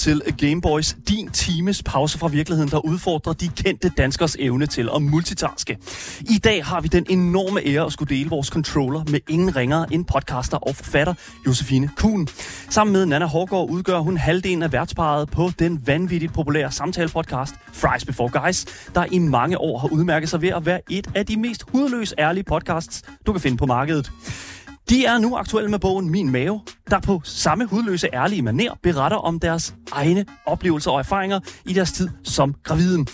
[0.00, 5.02] Til Gameboys, din times pause fra virkeligheden, der udfordrer de kendte danskers evne til at
[5.02, 5.78] multitaske.
[6.20, 9.92] I dag har vi den enorme ære at skulle dele vores controller med ingen ringere
[9.92, 11.14] end podcaster og forfatter
[11.46, 12.28] Josefine Kuhn.
[12.70, 18.04] Sammen med Nana Hårgaard udgør hun halvdelen af værtsparet på den vanvittigt populære samtalepodcast Fries
[18.04, 21.36] Before Guys, der i mange år har udmærket sig ved at være et af de
[21.36, 24.10] mest hudløs ærlige podcasts, du kan finde på markedet.
[24.88, 29.16] De er nu aktuelle med bogen Min Mave, der på samme hudløse ærlige maner beretter
[29.16, 33.06] om deres egne oplevelser og erfaringer i deres tid som graviden.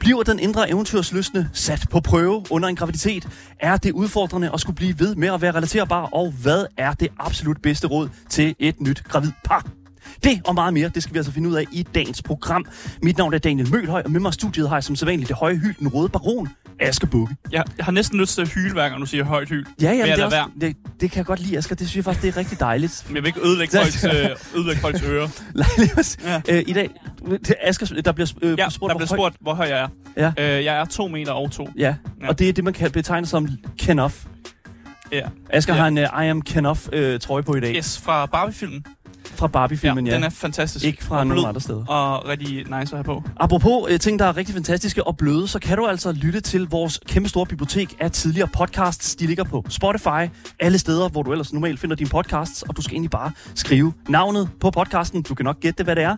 [0.00, 3.28] Bliver den indre eventyrsløsne sat på prøve under en graviditet?
[3.60, 6.02] Er det udfordrende at skulle blive ved med at være relaterbar?
[6.02, 9.66] Og hvad er det absolut bedste råd til et nyt gravid par?
[10.24, 12.66] Det og meget mere, det skal vi altså finde ud af i dagens program.
[13.02, 15.36] Mit navn er Daniel Mølhøj, og med mig i studiet har jeg som sædvanligt det
[15.36, 16.48] høje hyld, den røde baron,
[16.80, 17.36] Asger Bukke.
[17.52, 19.64] Jeg, jeg har næsten lyst til at hyle, hver gang du siger højt hyl.
[19.82, 21.74] Ja, ja, det, også, det, det, kan jeg godt lide, Asger.
[21.76, 23.04] Det synes jeg faktisk, det er rigtig dejligt.
[23.06, 24.10] Men jeg vil ikke ødelægge folks, øh,
[24.56, 25.28] ødelægge folks ører.
[25.98, 26.40] Os- Ja.
[26.48, 26.90] øh, I dag,
[27.30, 30.32] det, Asger, der bliver øh, Ja, spurgt, der bliver spurgt, hvor høj jeg er.
[30.38, 30.56] Ja.
[30.58, 31.68] Øh, jeg er to meter og to.
[31.78, 32.28] Ja, Ja.
[32.28, 33.48] og det er det, man kan betegne som
[33.78, 34.24] Kenoff.
[35.12, 35.20] Ja.
[35.50, 35.80] Asger Ja.
[35.80, 37.76] har en uh, I am Kenoff uh, trøje på i dag.
[37.76, 38.84] Yes, fra Barbie-filmen.
[39.38, 40.14] Fra Barbie-filmen, ja.
[40.14, 40.84] Den er fantastisk.
[40.84, 41.86] Ikke fra Og nogen andre steder.
[41.86, 43.22] Og rigtig nice at have på.
[43.36, 46.68] Apropos uh, ting, der er rigtig fantastiske og bløde, så kan du altså lytte til
[46.70, 49.16] vores kæmpe store bibliotek af tidligere podcasts.
[49.16, 52.82] De ligger på Spotify, alle steder, hvor du ellers normalt finder dine podcasts, og du
[52.82, 55.22] skal egentlig bare skrive navnet på podcasten.
[55.22, 56.16] Du kan nok gætte, hvad det er.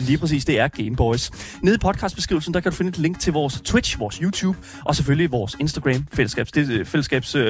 [0.00, 1.30] Lige præcis, det er Game Boys.
[1.62, 4.96] Nede i podcastbeskrivelsen, der kan du finde et link til vores Twitch, vores YouTube, og
[4.96, 7.42] selvfølgelig vores Instagram, fællesskabs, det, øh, fællesskabs uh,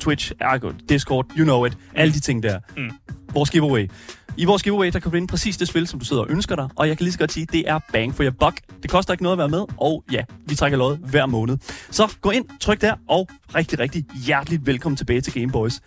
[0.00, 2.58] Twitch, Ergo, Discord, you know it, alle de ting der.
[2.76, 2.90] Mm.
[3.34, 3.90] Vores giveaway.
[4.36, 6.56] I vores giveaway, der kan du vinde præcis det spil, som du sidder og ønsker
[6.56, 8.60] dig, og jeg kan lige så godt sige, det er bang for your buck.
[8.82, 11.58] Det koster ikke noget at være med, og ja, vi trækker lod hver måned.
[11.90, 15.80] Så gå ind, tryk der, og rigtig, rigtig hjerteligt velkommen tilbage til Game Boys.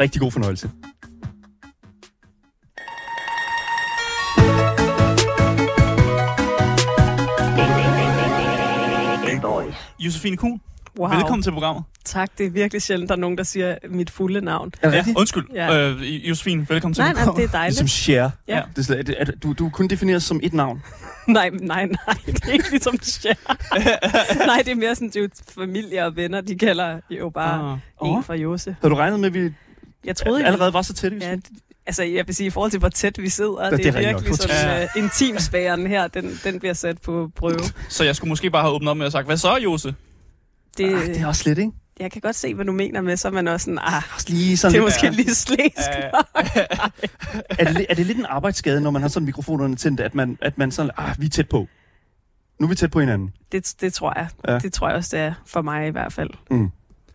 [0.00, 0.70] Rigtig god fornøjelse.
[9.98, 10.60] Josefine Kuhn,
[10.98, 11.08] Wow.
[11.14, 11.84] velkommen til programmet.
[12.04, 14.72] Tak, det er virkelig sjældent, der er nogen, der siger mit fulde navn.
[14.82, 15.44] Er det Ja, undskyld.
[15.54, 15.78] Ja.
[15.90, 17.42] Øh, Josefine, velkommen til Nej, nej, programmet.
[17.42, 17.72] det er dejligt.
[17.80, 18.30] Ligesom Cher.
[18.48, 18.62] Ja.
[18.76, 20.82] Det er, slet- er, er, du, du kun defineres som et navn.
[21.28, 23.34] Nej, nej, nej, det er ikke ligesom Cher.
[24.46, 27.78] nej, det er mere sådan, det er jo familie og venner, de kalder jo bare
[28.02, 28.08] Ah.
[28.16, 28.76] en fra Jose.
[28.80, 29.50] Havde du regnet med, at vi
[30.04, 31.16] Jeg troede allerede var så tætte?
[31.20, 31.36] Ja,
[31.86, 33.92] altså jeg vil sige, i forhold til, hvor tæt vi sidder, Ja, det, det er
[33.92, 34.36] er virkelig nok.
[34.38, 37.58] sådan, uh, intimsfæren her, den, den bliver sat på prøve.
[37.88, 39.94] Så jeg skulle måske bare have åbnet op med at sagt, hvad så, Jose?
[40.78, 41.72] Det, Ah, det er også lidt, ikke?
[42.00, 44.56] Jeg kan godt se, hvad du mener med, så er man også sådan, ah, lige
[44.56, 45.88] sådan det er lidt, måske lige slæsk.
[47.58, 50.38] er, det, er det lidt en arbejdsskade, når man har sådan mikrofonerne tændt, at man,
[50.42, 51.66] at man sådan, ah, vi er tæt på.
[52.60, 53.30] Nu er vi tæt på hinanden.
[53.52, 54.28] Det, det tror jeg.
[54.48, 54.58] Ja.
[54.58, 56.30] Det tror jeg også, det er for mig i hvert fald.
[56.50, 56.70] Mm.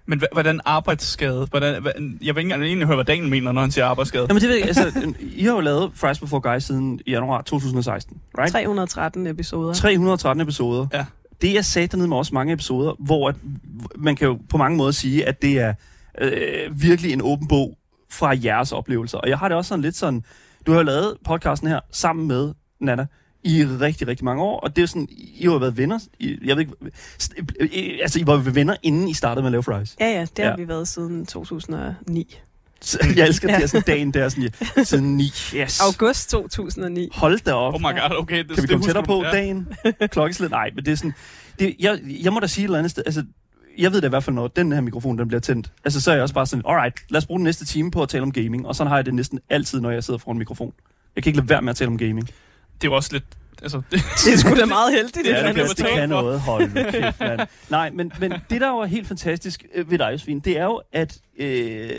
[0.05, 1.47] Men hvordan arbejdsskade?
[1.49, 4.25] Hvordan, hva- jeg vil ikke engang egentlig høre, hvad Daniel mener, når han siger arbejdsskade.
[4.29, 8.17] Jamen det ved jeg, altså, I har jo lavet Fries Before Guys siden januar 2016,
[8.37, 8.51] right?
[8.51, 9.73] 313 episoder.
[9.73, 10.87] 313 episoder.
[10.93, 11.05] Ja.
[11.41, 13.35] Det er sat med også mange episoder, hvor at,
[13.97, 15.73] man kan jo på mange måder sige, at det er
[16.21, 17.77] øh, virkelig en åben bog
[18.09, 19.17] fra jeres oplevelser.
[19.17, 20.23] Og jeg har det også sådan lidt sådan,
[20.65, 23.05] du har jo lavet podcasten her sammen med Nana
[23.43, 26.37] i rigtig, rigtig mange år, og det er sådan, I har jo været venner, I,
[26.45, 26.73] jeg ved ikke,
[27.59, 29.95] øh, altså I var venner, inden I startede med at lave Fries.
[29.99, 30.55] Ja, ja, det har ja.
[30.55, 32.39] vi været siden 2009.
[33.15, 33.53] Jeg elsker ja.
[33.53, 33.55] Ja.
[33.55, 35.23] det her sådan dagen der, sådan, ja, siden 9,
[35.55, 35.79] yes.
[35.81, 37.09] August 2009.
[37.13, 37.73] Hold da op.
[37.73, 38.37] Oh my god, okay.
[38.37, 39.31] Det, Kan vi det komme tættere på Ja.
[39.31, 39.67] dagen?
[40.11, 40.51] Klokkeslæt?
[40.51, 41.13] Nej, men det er sådan...
[41.59, 43.03] Det, jeg, jeg må da sige et eller andet sted.
[43.05, 43.23] Altså,
[43.77, 45.71] jeg ved da i hvert fald, når den her mikrofon den bliver tændt.
[45.85, 48.01] Altså, så er jeg også bare sådan, alright, lad os bruge den næste time på
[48.03, 48.67] at tale om gaming.
[48.67, 50.73] Og sådan har jeg det næsten altid, når jeg sidder foran en mikrofon.
[51.15, 52.27] Jeg kan ikke lade være med at tale om gaming.
[52.27, 52.33] Det
[52.87, 53.23] er jo også lidt...
[53.61, 55.15] Altså, det, Det er sgu da meget heldigt.
[55.15, 56.21] Ja, et det bliver andet det betalt kan for.
[56.21, 56.39] noget.
[56.41, 57.39] Hold kæft, mand.
[57.69, 60.63] Nej, men, men det, der jo er helt fantastisk øh, ved dig, Josefine, det er
[60.63, 61.89] jo, at, øh,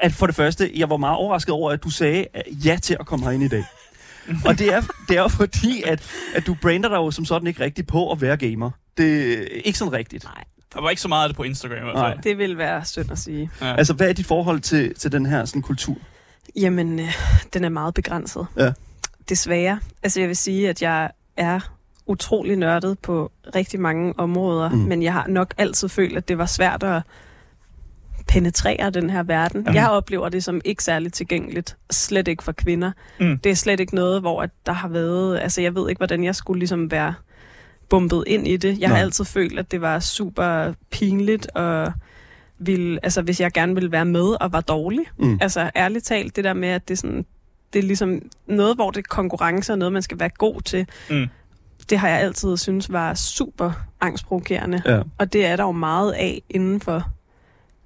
[0.00, 2.96] at for det første, jeg var meget overrasket over, at du sagde øh, ja til
[3.00, 3.64] at komme herind i dag.
[4.46, 6.02] Og det er, det er fordi, at,
[6.34, 8.70] at du brander dig jo som sådan ikke rigtigt på at være gamer.
[8.96, 10.24] Det er ikke sådan rigtigt.
[10.24, 10.44] Nej,
[10.74, 12.22] der var ikke så meget af det på Instagram i hvert fald.
[12.22, 13.50] det vil være synd at sige.
[13.60, 13.76] Ja.
[13.76, 15.96] Altså, hvad er dit forhold til, til den her sådan, kultur?
[16.56, 17.14] Jamen, øh,
[17.54, 18.46] den er meget begrænset.
[18.56, 18.72] Ja.
[19.28, 19.80] Desværre.
[20.02, 21.60] Altså, jeg vil sige, at jeg er
[22.06, 24.76] utrolig nørdet på rigtig mange områder, mm.
[24.76, 27.02] men jeg har nok altid følt, at det var svært at
[28.28, 29.60] penetrere den her verden.
[29.60, 29.74] Mhm.
[29.74, 31.76] Jeg oplever det som ikke særligt tilgængeligt.
[31.90, 32.92] Slet ikke for kvinder.
[33.20, 33.38] Mm.
[33.38, 35.38] Det er slet ikke noget, hvor at der har været...
[35.38, 37.14] Altså, jeg ved ikke, hvordan jeg skulle ligesom være
[37.88, 38.80] bumpet ind i det.
[38.80, 38.96] Jeg Nej.
[38.96, 41.92] har altid følt, at det var super pinligt, og
[42.58, 45.04] ville, altså, hvis jeg gerne ville være med og var dårlig.
[45.18, 45.38] Mm.
[45.40, 47.26] Altså, ærligt talt, det der med, at det sådan...
[47.72, 50.86] Det er ligesom noget, hvor det er konkurrence og noget, man skal være god til.
[51.10, 51.26] Mm.
[51.90, 54.82] Det har jeg altid synes var super angstprovokerende.
[54.86, 55.00] Ja.
[55.18, 57.04] Og det er der jo meget af inden for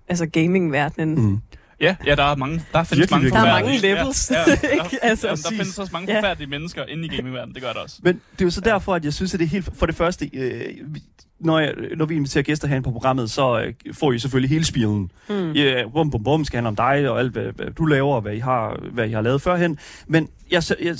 [0.08, 1.26] altså gamingverdenen.
[1.26, 1.38] Mm.
[1.81, 3.49] Ja, ja, der er mange, der findes Virkelig, mange.
[3.49, 6.19] Der er mange levels, Ja, ja, ja, Altså, ja, der findes også mange Ja.
[6.19, 7.96] forfærdelige mennesker inde i gamingverdenen, det gør der også.
[8.02, 9.69] Men det er jo så derfor, at jeg synes, at det er helt...
[9.75, 10.60] For det første, øh,
[11.40, 14.64] når, jeg, når vi inviterer gæster herinde på programmet, så øh, får I selvfølgelig hele
[14.64, 15.10] spilen.
[15.28, 15.52] Mm.
[15.52, 18.20] Ja, bum, bum, bum, skal handle om dig og alt, hvad, hvad du laver, og
[18.22, 19.78] hvad I, har, hvad I har lavet førhen.
[20.06, 20.97] Men jeg, jeg,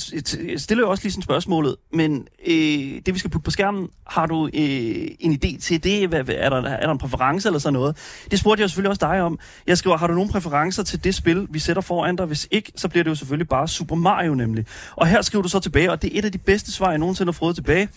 [0.49, 3.89] jeg, stiller jo også lige sådan spørgsmålet, men øh, det vi skal putte på skærmen,
[4.07, 6.09] har du øh, en idé til det?
[6.09, 7.97] Hvad, er, der, er der en præference eller sådan noget?
[8.31, 9.39] Det spurgte jeg selvfølgelig også dig om.
[9.67, 12.27] Jeg skriver, har du nogle præferencer til det spil, vi sætter foran dig?
[12.27, 14.67] Hvis ikke, så bliver det jo selvfølgelig bare Super Mario nemlig.
[14.97, 16.99] Og her skriver du så tilbage, og det er et af de bedste svar, jeg
[16.99, 17.89] nogensinde har fået tilbage.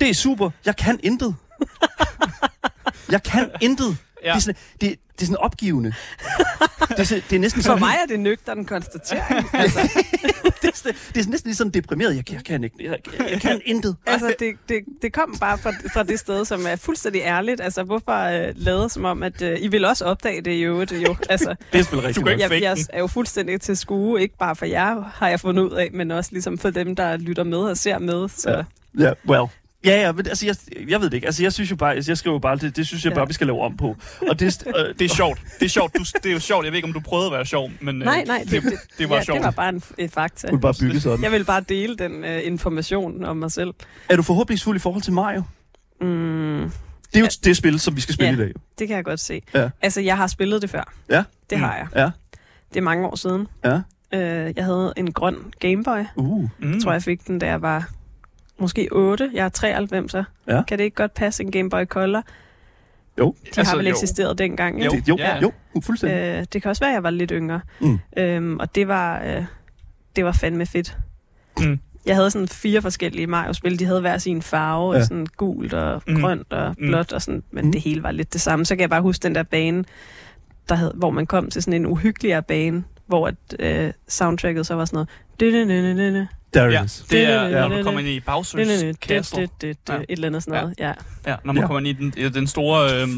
[0.00, 0.50] Det er super.
[0.66, 1.34] Jeg kan intet.
[3.10, 3.96] Jeg kan intet.
[4.24, 4.28] Ja.
[4.28, 5.92] Det, er sådan, det, det er sådan opgivende.
[6.96, 9.46] Det er, det er næsten For sådan, mig er det nøgteren konstatering.
[9.54, 9.80] Altså,
[10.62, 12.16] det, er, det er næsten lige sådan deprimeret.
[12.16, 12.76] Jeg, jeg kan ikke.
[12.80, 12.98] Jeg,
[13.30, 13.96] jeg kan intet.
[14.06, 17.60] altså det, det, det kom bare fra, fra det sted, som er fuldstændig ærligt.
[17.60, 18.12] Altså, hvorfor
[18.48, 21.16] øh, lade som om, at øh, I vil også opdage det i øvrigt, jo.
[21.28, 22.40] Altså, Det er selvfølgelig Du rigtigt.
[22.40, 22.52] nok.
[22.52, 25.70] jeg, jeg er jo fuldstændig til skue, ikke bare for jer, har jeg fundet ud
[25.70, 28.28] af, men også ligesom for dem, der lytter med og ser med.
[28.28, 28.50] Så.
[28.50, 28.62] Ja.
[28.98, 29.44] Ja, well.
[29.84, 30.56] Ja, ja, men altså, jeg,
[30.88, 31.26] jeg ved det ikke.
[31.26, 33.14] Altså, jeg synes jo bare, jeg skriver jo bare, det, det synes jeg Ja.
[33.14, 33.96] bare, vi skal lave om på.
[34.28, 35.40] Og det, øh, Det er sjovt.
[35.60, 35.96] Det er sjovt.
[35.98, 36.64] Du, det er jo sjovt.
[36.64, 38.72] Jeg ved ikke, om du prøvede at være sjov, men øh, Nej, nej, det, det,
[38.98, 39.36] det var ja, sjovt.
[39.36, 40.48] det var bare en, et fakta.
[40.48, 41.22] kunne bare bygge sådan.
[41.24, 43.74] Jeg vil bare dele den øh, information om mig selv.
[44.08, 45.42] Er du forhåbningsfuld i forhold til Mario?
[46.00, 46.62] Mm,
[47.12, 48.36] Det er jo det spil, som vi skal spille Ja.
[48.44, 48.54] i dag.
[48.78, 49.42] det kan jeg godt se.
[49.54, 49.70] Ja.
[49.82, 50.92] Altså, jeg har spillet det før.
[51.10, 51.22] Ja.
[51.50, 51.64] Det Mm.
[51.64, 51.86] har jeg.
[51.96, 52.10] Ja.
[52.68, 53.46] Det er mange år siden.
[53.64, 53.80] Ja.
[54.14, 56.04] Øh, jeg havde en grøn Gameboy.
[56.16, 56.48] Uh.
[56.58, 56.72] Mm.
[56.72, 57.88] Jeg tror, jeg fik den, da jeg var
[58.60, 59.30] måske 8.
[59.34, 60.62] Jeg er 93, så Ja.
[60.62, 62.22] kan det ikke godt passe en Game Boy Color?
[63.18, 63.34] Jo.
[63.44, 63.90] De altså, har vel jo.
[63.90, 64.84] eksisteret dengang, ikke?
[64.94, 65.00] Jo.
[65.00, 65.38] Det, jo, Ja.
[65.40, 66.18] jo, uh, fuldstændig.
[66.18, 67.60] Øh, det kan også være, at jeg var lidt yngre.
[67.80, 67.98] Mm.
[68.16, 69.44] Øhm, og det var, øh,
[70.16, 70.96] det var fandme fedt.
[71.60, 71.78] Mm.
[72.06, 73.78] Jeg havde sådan fire forskellige Mario-spil.
[73.78, 74.98] De havde hver sin farve, Ja.
[74.98, 75.04] ja.
[75.04, 76.20] sådan gult og Mm.
[76.20, 76.86] grønt og Mm.
[76.88, 77.72] blåt og sådan, men Mm.
[77.72, 78.64] det hele var lidt det samme.
[78.64, 79.84] Så kan jeg bare huske den der bane,
[80.68, 84.74] der hed, hvor man kom til sådan en uhyggeligere bane, hvor at, øh, soundtracket så
[84.74, 85.08] var sådan noget...
[86.54, 87.04] "Du-du-du-du-du-du, There Ja, is.
[87.10, 89.46] det er, når du kommer ind i Bowser's Castle.
[89.46, 89.98] du-du-du-du", Ja.
[89.98, 90.92] Et eller andet sådan noget, ja.
[91.26, 91.92] Ja, når man kommer ind i
[92.22, 93.08] den, den store øh,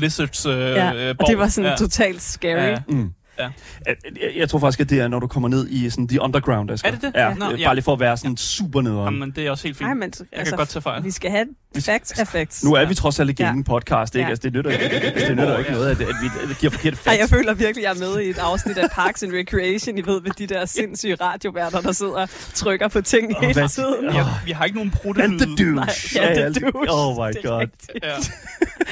[0.00, 1.10] Lizards øh, ja.
[1.18, 1.76] Og det var sådan ja.
[1.76, 2.56] totalt scary.
[2.58, 2.78] Ja.
[2.88, 3.10] Mm.
[3.40, 3.48] Ja.
[3.86, 3.94] Jeg,
[4.36, 6.88] jeg, tror faktisk, at det er, når du kommer ned i sådan the underground, Asger.
[6.88, 7.12] Er det det?
[7.14, 7.66] Ja, Nå, øh, ja.
[7.66, 9.14] bare lige for at være sådan super nederen.
[9.14, 9.86] Jamen, det er også helt fint.
[9.86, 11.04] Nej, men jeg altså, kan godt tage fejl.
[11.04, 11.46] vi skal have
[11.80, 12.64] facts effects.
[12.64, 13.44] Nu er vi trods alt i Ja.
[13.46, 14.24] gaming podcast, ikke?
[14.24, 14.30] Ja.
[14.30, 16.96] Altså, det nytter ikke, altså, det nytter ikke noget, at, at vi at giver forkerte
[17.06, 17.32] Ej, jeg facts.
[17.32, 19.98] føler virkelig, at jeg er med i et afsnit af Parks and Recreation.
[19.98, 23.52] I ved, med de der sindssyge radioværter, der sidder og trykker på ting Åh, hele
[23.60, 24.08] hvad- tiden.
[24.08, 24.14] Åh.
[24.14, 24.92] Ja, vi har ikke nogen
[25.22, 26.20] And the douche.
[26.20, 26.86] Nej, ja, the douche.
[26.90, 27.66] Oh my Det god.
[28.02, 28.14] Ja.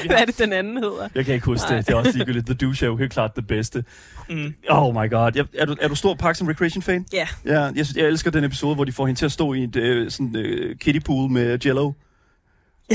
[0.06, 1.08] Hvad er det, den anden hedder?
[1.14, 1.86] Jeg kan ikke huske det.
[1.86, 2.46] Det er også ligegyldigt.
[2.46, 3.84] The douche er jo helt klart det bedste.
[4.30, 4.37] mm,
[4.68, 5.32] Oh my god.
[5.34, 7.06] Jeg, er, du, er du stor Parks and Recreation fan?
[7.12, 7.28] Ja.
[7.44, 9.76] Ja, jeg, jeg elsker den episode, hvor de får hende til at stå i et
[9.76, 11.92] øh, sådan, øh, kiddie pool med jello.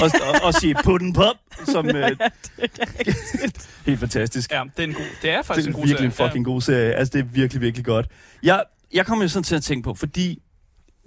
[0.01, 1.35] Og, og, og sige putten pop,
[1.65, 2.11] som øh,
[3.85, 4.51] helt fantastisk.
[4.51, 6.29] ja, det er, en god, det er faktisk det en er god virkelig en serie.
[6.29, 6.93] fucking god serie.
[6.93, 8.07] Altså, det er virkelig, virkelig godt.
[8.43, 8.63] Jeg,
[8.93, 10.41] jeg kommer jo sådan til at tænke på, fordi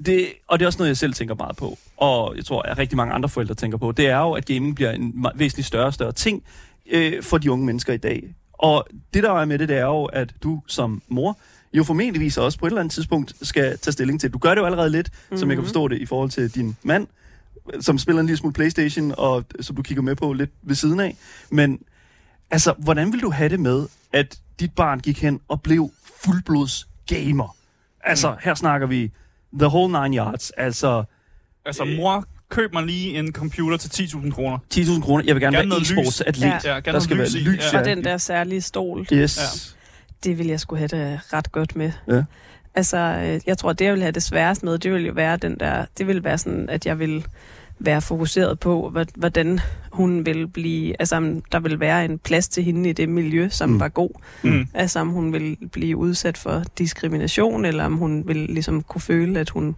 [0.07, 2.79] det, og det er også noget, jeg selv tænker meget på, og jeg tror, at
[2.79, 5.87] rigtig mange andre forældre tænker på, det er jo, at gaming bliver en væsentligt større
[5.87, 6.43] og større ting
[6.91, 8.35] øh, for de unge mennesker i dag.
[8.59, 11.39] Og det, der er med det, det er jo, at du som mor
[11.75, 14.33] jo formentligvis også på et eller andet tidspunkt skal tage stilling til.
[14.33, 15.39] Du gør det jo allerede lidt, mm-hmm.
[15.39, 15.67] som jeg kan Mhm.
[15.67, 17.07] forstå det, i forhold til din mand,
[17.81, 21.01] som spiller en lille smule Playstation, og som du kigger med på lidt ved siden
[21.01, 21.17] af.
[21.51, 21.79] Men
[22.51, 25.91] altså, hvordan vil du have det med, at dit barn gik hen og blev
[26.25, 27.57] fuldblods gamer?
[28.05, 29.13] Altså, her snakker vi
[29.59, 30.51] the whole nine yards.
[30.51, 31.05] Altså,
[31.65, 34.59] Altså, mor, køb mig lige en computer til 10.000 kroner.
[34.75, 35.25] 10.000 kroner.
[35.27, 36.47] Jeg vil gerne, Gerne være noget e-sports atlet.
[36.47, 36.59] Ja.
[36.65, 37.39] Ja, gerne Der skal være lys i.
[37.39, 37.79] lys, Ja.
[37.79, 39.39] Og den der særlige stol, Yes.
[39.39, 40.29] Ja.
[40.31, 41.93] det vil jeg skulle have det ret godt med.
[42.09, 42.23] Ja.
[42.75, 45.37] Altså, øh, jeg tror, det jeg vil have det sværest med, det vil jo være
[45.37, 47.27] den der, det vil være sådan, at jeg vil
[47.79, 49.61] være fokuseret på, hvad- hvordan
[49.93, 53.49] hun vil blive, altså om der vil være en plads til hende i det miljø,
[53.49, 53.81] som mm.
[53.81, 54.11] var god.
[54.43, 54.69] Mm.
[54.75, 59.41] Altså om hun vil blive udsat for diskrimination, eller om hun vil ligesom kunne føle,
[59.41, 59.77] at hun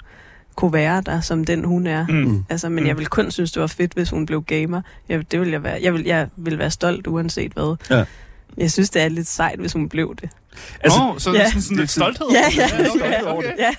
[0.59, 2.07] kunne være der, som den hun er.
[2.07, 2.15] Mm.
[2.15, 2.45] Mm.
[2.49, 2.89] Altså, men Mm.
[2.89, 4.83] jeg vil kun synes, det var fedt, hvis hun blev gamer.
[5.09, 5.79] Jeg, det vil jeg, være.
[5.83, 7.77] Jeg, vil, jeg vil være stolt, uanset hvad.
[7.91, 8.05] Ja.
[8.57, 10.31] Jeg synes, det er lidt sejt, hvis hun blev det.
[10.81, 11.47] Altså, oh, så ja.
[11.47, 12.27] sådan, sådan lidt stolthed.
[12.33, 13.37] Ja, ja, ja.
[13.39, 13.53] okay.
[13.59, 13.71] Ja.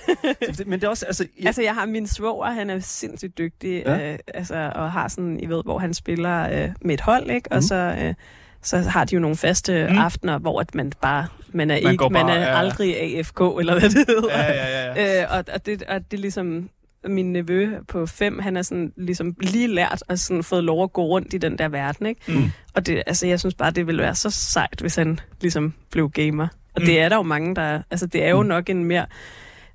[0.66, 3.82] men det er også, altså, jeg, Altså, jeg har min svoger, han er sindssygt dygtig,
[3.86, 4.12] Ja.
[4.12, 7.52] øh, altså, og har sådan, I ved, hvor han spiller øh, med et hold, ikke?
[7.52, 7.62] Og Mhm.
[7.62, 8.14] så, øh,
[8.62, 9.98] så har de jo nogle faste mm.
[9.98, 12.58] aftener, hvor at man bare, man er, Man ikke, går man bare- er ja.
[12.58, 14.38] aldrig AFK, eller hvad det hedder.
[14.38, 15.02] Ja, ja, ja.
[15.02, 15.22] ja.
[15.22, 16.68] Øh, og, og, det, og det er ligesom,
[17.08, 20.92] min nevø på fem, han er sådan ligesom lige lært og sådan fået lov at
[20.92, 22.20] gå rundt i den der verden, ikke?
[22.32, 22.50] Mm.
[22.74, 26.10] Og det, altså, jeg synes bare, det ville være så sejt, hvis han ligesom blev
[26.10, 26.48] gamer.
[26.74, 26.86] Og Mm.
[26.86, 27.82] det er der jo mange, der...
[27.90, 28.48] Altså, det er jo Mm.
[28.48, 29.06] nok en mere...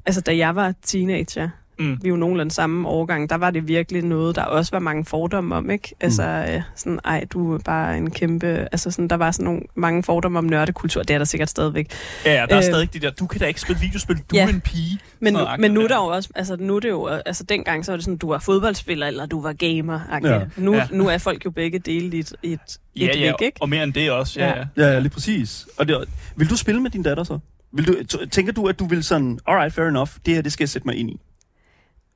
[0.05, 1.97] Altså, da jeg var teenager, Mm.
[2.01, 5.05] vi er jo nogenlunde samme årgang, der var det virkelig noget, der også var mange
[5.05, 5.95] fordomme om, ikke?
[5.99, 8.47] Altså, øh, sådan, ej, du er bare en kæmpe...
[8.47, 11.91] Altså, sådan, der var sådan nogle, mange fordomme om nørdekultur, det er der sikkert stadigvæk.
[12.25, 14.21] Ja, ja, der er Øh, stadig de der, du kan da ikke spille videospil, du
[14.33, 14.43] ja.
[14.45, 14.99] er en pige.
[15.19, 17.85] Men, nu, men nu er der jo også, altså nu er det jo, altså dengang
[17.85, 19.99] så var det sådan, du var fodboldspiller, eller du var gamer.
[20.23, 20.33] Ja.
[20.35, 20.41] Ja.
[20.57, 20.87] Nu, Ja.
[20.91, 22.59] nu er folk jo begge dele i et, et,
[22.99, 23.57] Ja, et ja, væk, ikke?
[23.61, 24.39] og mere end det også.
[24.39, 24.63] Ja, Ja.
[24.77, 24.93] ja.
[24.93, 25.67] Ja, lige præcis.
[25.77, 26.05] Og det,
[26.35, 27.39] vil du spille med din datter så?
[27.71, 27.95] Vil du,
[28.31, 30.87] tænker du, at du vil sådan, alright, fair enough, det her, det skal jeg sætte
[30.87, 31.19] mig ind i?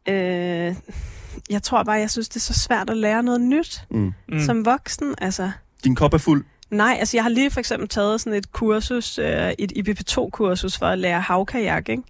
[0.08, 0.75] Øh,
[1.50, 4.13] jeg tror bare, jeg synes, det er så svært at lære noget nyt Mm.
[4.29, 4.39] Mm.
[4.39, 5.15] som voksen.
[5.22, 5.51] Altså,
[5.84, 6.46] Din kop er fuld.
[6.72, 10.86] nej, altså jeg har lige for eksempel taget sådan et kursus, øh, et IBP2-kursus for
[10.86, 12.03] at lære havkajak, ikke?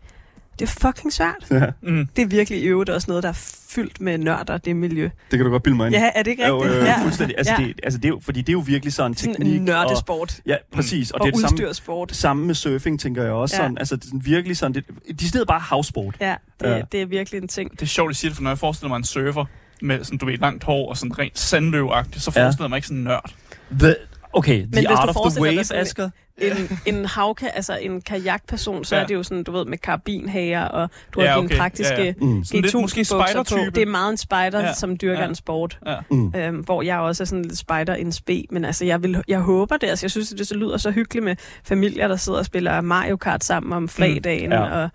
[0.59, 1.35] Det er fucking svært.
[1.51, 2.07] Ja, Mm.
[2.15, 5.03] Det er virkelig i øvrigt også noget, der er fyldt med nørder, det miljø.
[5.31, 5.95] det kan du godt bilde mig ind.
[5.95, 6.81] Ja, er det ikke Jo, rigtigt?
[6.81, 7.03] øh, ja.
[7.03, 7.37] fuldstændig.
[7.37, 7.63] Altså, Ja.
[7.65, 9.55] det, altså det er jo, fordi det er jo virkelig sådan Sådan teknik.
[9.55, 10.33] en nørdesport.
[10.37, 11.11] Og, ja, præcis.
[11.11, 13.55] Og, Og, det er det samme, samme med surfing, tænker jeg også.
[13.55, 13.61] Ja.
[13.61, 14.85] Sådan, altså, det er sådan virkelig sådan, det,
[15.19, 16.15] de steder bare havsport.
[16.21, 16.75] Ja, det, Ja.
[16.75, 16.81] ja.
[16.91, 17.71] det er virkelig en ting.
[17.71, 19.45] Det er sjovt, at sige det, for når jeg forestiller mig en surfer
[19.81, 22.87] med sådan, du ved, langt hår og sådan rent sandløvagtigt, så forestiller jeg mig ikke
[22.87, 23.31] sådan en nørd.
[23.79, 23.95] The,
[24.33, 26.09] okay, hvis the art of the wave, sådan- Asger.
[26.41, 28.99] En, en havka, altså en kajakperson, så Ja.
[28.99, 29.03] ja.
[29.03, 31.57] er det jo sådan, du ved, med karabinhager, og du Ja, har dine okay.
[31.57, 32.13] praktiske Ja, ja.
[32.21, 32.43] Mm.
[32.43, 33.57] Sådan lidt måske G1000-bukser på.
[33.75, 34.65] Det er meget en spider, Ja.
[34.65, 34.73] ja.
[34.73, 35.23] som dyrker Ja.
[35.23, 35.29] ja.
[35.29, 35.79] en sport.
[35.85, 35.95] Ja.
[36.11, 36.33] Mm.
[36.35, 38.43] Øhm, hvor jeg også er sådan lidt spider in spe.
[38.51, 39.87] Men altså, jeg, vil, jeg håber det.
[39.87, 43.17] Altså, jeg synes, det så lyder så hyggeligt med familier, der sidder og spiller Mario
[43.17, 44.49] Kart sammen om fredagen.
[44.49, 44.53] Mm.
[44.55, 44.83] Ja.
[44.83, 44.89] Og,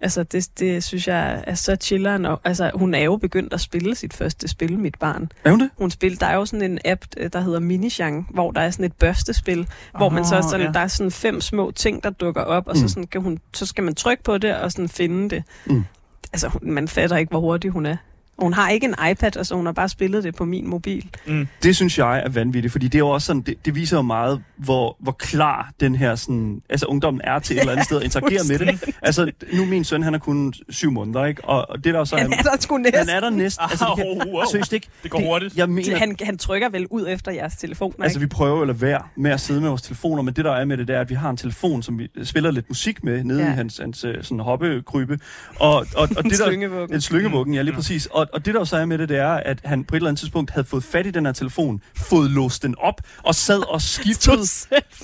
[0.00, 2.24] altså, det, det synes jeg er så chilleren.
[2.26, 5.32] Og, altså, hun er jo begyndt at spille sit første spil, mit barn.
[5.44, 5.70] Er hun det?
[5.78, 8.70] Hun spiller, der er jo sådan en app, øh, der hedder Minishang, hvor der er
[8.70, 10.72] sådan et børstespil, hvor man så sådan, ja.
[10.72, 12.80] der er sådan fem små ting, der dukker op, og Mm.
[12.82, 15.44] så, sådan kan hun, så skal man trykke på det og sådan finde det.
[15.66, 15.84] Mm.
[16.32, 17.96] Altså, man fatter ikke, hvor hurtig hun er.
[18.40, 21.08] Og Hun har ikke en iPad, altså hun har bare spillet det på min mobil.
[21.26, 21.48] Mm.
[21.62, 24.02] Det synes jeg er vanvittigt, fordi det er jo også sådan, det, det viser jo
[24.02, 27.96] meget, hvor, hvor klar den her sådan, altså ungdommen er til et eller andet sted
[27.96, 28.94] at interagere med det.
[29.02, 31.44] Altså, nu er min søn, han er kun syv måneder, ikke?
[31.44, 33.08] Og, og det der så Han er der sgu han næsten.
[33.08, 33.64] er der næsten.
[33.70, 34.44] Altså, det kan, wow.
[34.50, 34.86] seriøst ikke.
[35.02, 35.56] Det går hurtigt.
[35.56, 38.20] Jeg mener, Han, han trykker vel ud efter jeres telefon, Altså, ikke?
[38.20, 40.76] vi prøver lade være med at sidde med vores telefoner, men det der er med
[40.76, 43.42] det, det er, at vi har en telefon, som vi spiller lidt musik med, nede
[43.44, 43.50] ja.
[43.52, 45.18] I hans, hans øh, sådan hoppekrybe.
[45.56, 46.94] Og, og, og det der, Slyngevuggen.
[46.94, 48.06] en slyngevuggen, ja, lige præcis.
[48.06, 50.08] Og, og det der så er med det, det er, at han på et eller
[50.08, 53.68] andet tidspunkt havde fået fat i den her telefon, fået låst den op, og sad
[53.70, 54.46] og skiftede,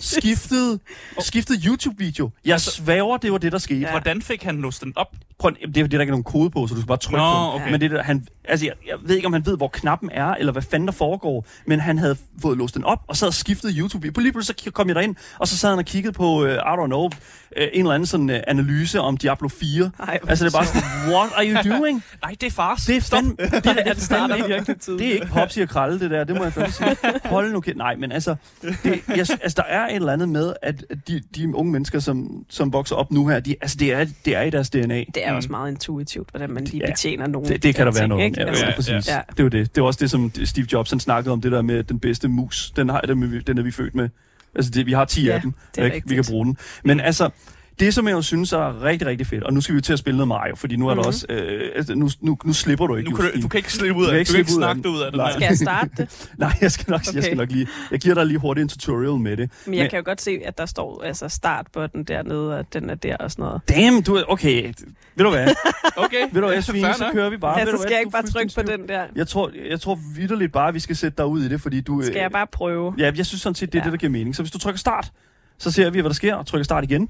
[0.00, 0.78] skiftede,
[1.18, 2.30] skiftede YouTube-video.
[2.45, 3.80] Jeg svæver, det var det, der skete.
[3.80, 3.90] Ja.
[3.90, 5.09] Hvordan fik han låst den op?
[5.38, 6.99] Prøv, det er det, er der ikke er nogen kode på, så du skal bare
[6.99, 7.62] trykke Nå, på den.
[7.62, 7.71] okay.
[7.71, 10.26] Men det der, han, altså, jeg, jeg ved ikke, om han ved, hvor knappen er,
[10.35, 13.35] eller hvad fanden der foregår, men han havde fået låst den op, og sad og
[13.35, 14.11] skiftede YouTube.
[14.12, 16.49] På lige pludselig så kom jeg derind, og så sad han og kiggede på, uh,
[16.50, 17.11] I don't know, uh,
[17.57, 19.91] en eller anden sådan uh, analyse om Diablo 4.
[19.99, 20.83] Ej, altså, det er bare sådan,
[21.15, 22.03] what are you doing?
[22.23, 22.85] Nej, det er fars.
[22.85, 25.69] Det er fandme, det, er- det, Han starter fandme ikke, det er ikke Popsi og
[25.69, 26.25] Kralle, det der.
[26.25, 26.97] Det må jeg fandme sige.
[27.25, 27.76] Hold nu kæft.
[27.76, 31.55] Nej, men altså, det, jeg, altså, der er et eller andet med, at de, de
[31.57, 34.50] unge mennesker, som, som vokser op nu her, de, altså, det, er, det er i
[34.50, 34.99] deres DNA.
[35.15, 35.37] Det er Mm.
[35.37, 36.91] også meget intuitivt, hvordan man lige Ja.
[36.91, 38.26] betjener nogle Det, det kan der være ting, noget om.
[38.26, 38.36] ikke?
[38.37, 39.09] Ja, Altså, ja, præcis.
[39.09, 39.21] Ja.
[39.31, 39.75] Det er jo det.
[39.75, 42.28] Det er også det, som Steve Jobs han snakkede om, det der med den bedste
[42.28, 42.71] mus.
[42.76, 44.09] Den, har, den, er vi- den er vi født med.
[44.55, 45.55] Altså, det, vi har 10 Ja, af dem.
[45.85, 46.09] ikke?
[46.09, 46.57] Vi kan bruge den.
[46.85, 47.31] Men altså,
[47.80, 49.99] det som jeg jo synes er rigtig, rigtig fedt, og nu skal vi til at
[49.99, 51.06] spille noget Mario, fordi nu er der Mhm.
[51.06, 53.11] også, øh, altså, nu, nu, nu slipper du ikke.
[53.11, 54.21] Nu kan du, du kan ikke slippe ud af Du kan det.
[54.21, 55.18] ikke Du kan ikke slippe ud af snakke dig ud af det.
[55.18, 55.33] Nej.
[55.33, 56.28] Skal jeg starte det?
[56.38, 57.14] Nej, jeg skal nok, okay.
[57.14, 59.50] jeg skal nok lige, jeg giver dig lige hurtigt en tutorial med det.
[59.66, 62.75] Men jeg Men- kan jo godt se, at der står altså startbutton dernede, og at
[62.75, 63.61] den er der og sådan noget.
[63.68, 64.73] Damn, du er, okay,
[65.16, 65.47] ved du hvad,
[66.04, 66.23] Okay.
[66.33, 67.59] ved du hvad, Svine, så kører vi bare.
[67.59, 69.04] Ja, så skal hvad, jeg ikke bare trykke på den der.
[69.16, 71.80] Jeg tror, jeg tror vidderligt bare, at vi skal sætte dig ud i det, fordi
[71.80, 72.02] du...
[72.02, 72.95] Skal øh, jeg bare prøve?
[72.99, 73.85] Ja, jeg synes sådan set, det er Ja.
[73.85, 74.37] det, der giver mening.
[74.37, 75.12] Så hvis du trykker start,
[75.59, 77.09] så ser vi, hvad der sker, og trykker start igen.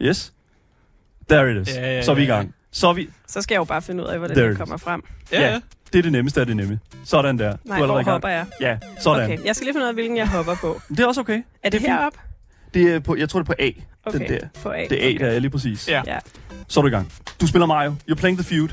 [0.00, 0.32] Yes.
[1.28, 1.74] There it is.
[1.74, 2.36] Ja, ja, så er vi i ja, ja.
[2.38, 2.54] gang.
[2.70, 3.08] Så er vi...
[3.26, 5.02] Så skal jeg jo bare finde ud af, hvordan There det kommer frem.
[5.32, 5.50] Ja, Ja.
[5.52, 5.60] ja.
[5.92, 6.78] Det er det nemmeste af det nemme.
[7.04, 7.56] Sådan der.
[7.64, 8.10] Nej, du er hvor i gang.
[8.12, 8.46] hopper jeg?
[8.60, 9.24] Ja, sådan.
[9.32, 10.80] Okay, jeg skal lige finde ud af, hvilken jeg hopper på.
[10.88, 11.32] Det er også okay.
[11.62, 11.92] Er det, Det er fint.
[11.98, 12.18] heroppe?
[12.74, 13.70] Det er på, jeg tror, det er på A.
[14.04, 14.48] Okay, Den der.
[14.62, 14.86] på A.
[14.90, 15.18] Det er A, okay.
[15.24, 15.88] der er lige præcis.
[15.88, 16.02] Ja.
[16.06, 16.18] Ja.
[16.68, 17.12] Så er du i gang.
[17.40, 17.94] Du spiller Mario.
[18.10, 18.68] You're playing the feud.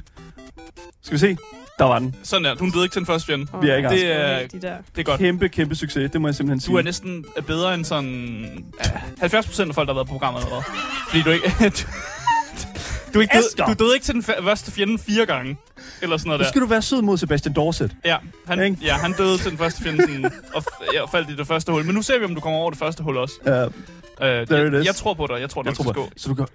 [1.02, 1.38] Skal vi se?
[1.80, 2.16] Der var den.
[2.24, 2.56] Sådan der.
[2.56, 3.48] Du er død ikke til den første fjende.
[3.54, 3.94] Åh, Vi er i gang.
[3.96, 4.40] Det er-.
[4.50, 4.62] Det
[4.98, 5.20] er godt.
[5.20, 6.12] Kæmpe, kæmpe succes.
[6.12, 6.72] Det må jeg simpelthen sige.
[6.74, 8.64] Du er næsten bedre end sådan...
[8.86, 10.64] ja, 70 procent af folk, der har været på programmet allerede.
[11.10, 11.48] Fordi du ikke...
[11.70, 11.70] du,
[13.14, 15.58] du, er ikke død, du døde ikke til den første fjende fire gange.
[16.02, 16.50] Eller sådan noget Nu der.
[16.50, 17.92] skal du være sød mod Sebastian Dorset.
[18.06, 18.18] Ja,
[18.48, 18.78] han, Ikke?
[18.84, 21.86] ja, han døde til den første fjende sådan, og ja, faldt i det første hul.
[21.86, 23.36] Men nu ser vi, om du kommer over det første hul også.
[23.68, 23.74] Uh,
[24.22, 24.86] Uh, There it jeg, is.
[24.86, 25.42] jeg tror på dig.
[25.42, 26.02] Jeg tror, jeg det tror skal på.
[26.02, 26.10] gå.
[26.18, 26.46] Så du kan...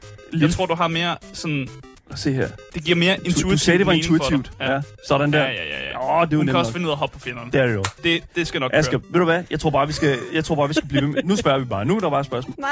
[0.40, 1.68] Jeg tror, du har mere sådan...
[2.14, 2.48] Se her.
[2.74, 4.50] Det giver mere Du, intuitivt du sagde, det var intuitivt.
[4.60, 4.80] Ja.
[5.08, 5.38] Sådan der.
[5.38, 5.90] Ja, ja, ja.
[5.90, 6.20] ja.
[6.20, 6.72] Åh, det er Hun kan også nok.
[6.74, 7.50] finde ud af at hoppe på fjenderne.
[7.52, 7.84] Det er det jo.
[8.04, 9.00] Det, det skal nok Asger, køre.
[9.10, 9.42] ved du hvad?
[9.50, 11.22] Jeg tror bare, vi skal, jeg tror bare, vi skal blive med.
[11.24, 11.84] Nu spørger vi bare.
[11.84, 12.54] Nu er der bare et spørgsmål.
[12.58, 12.68] Nej!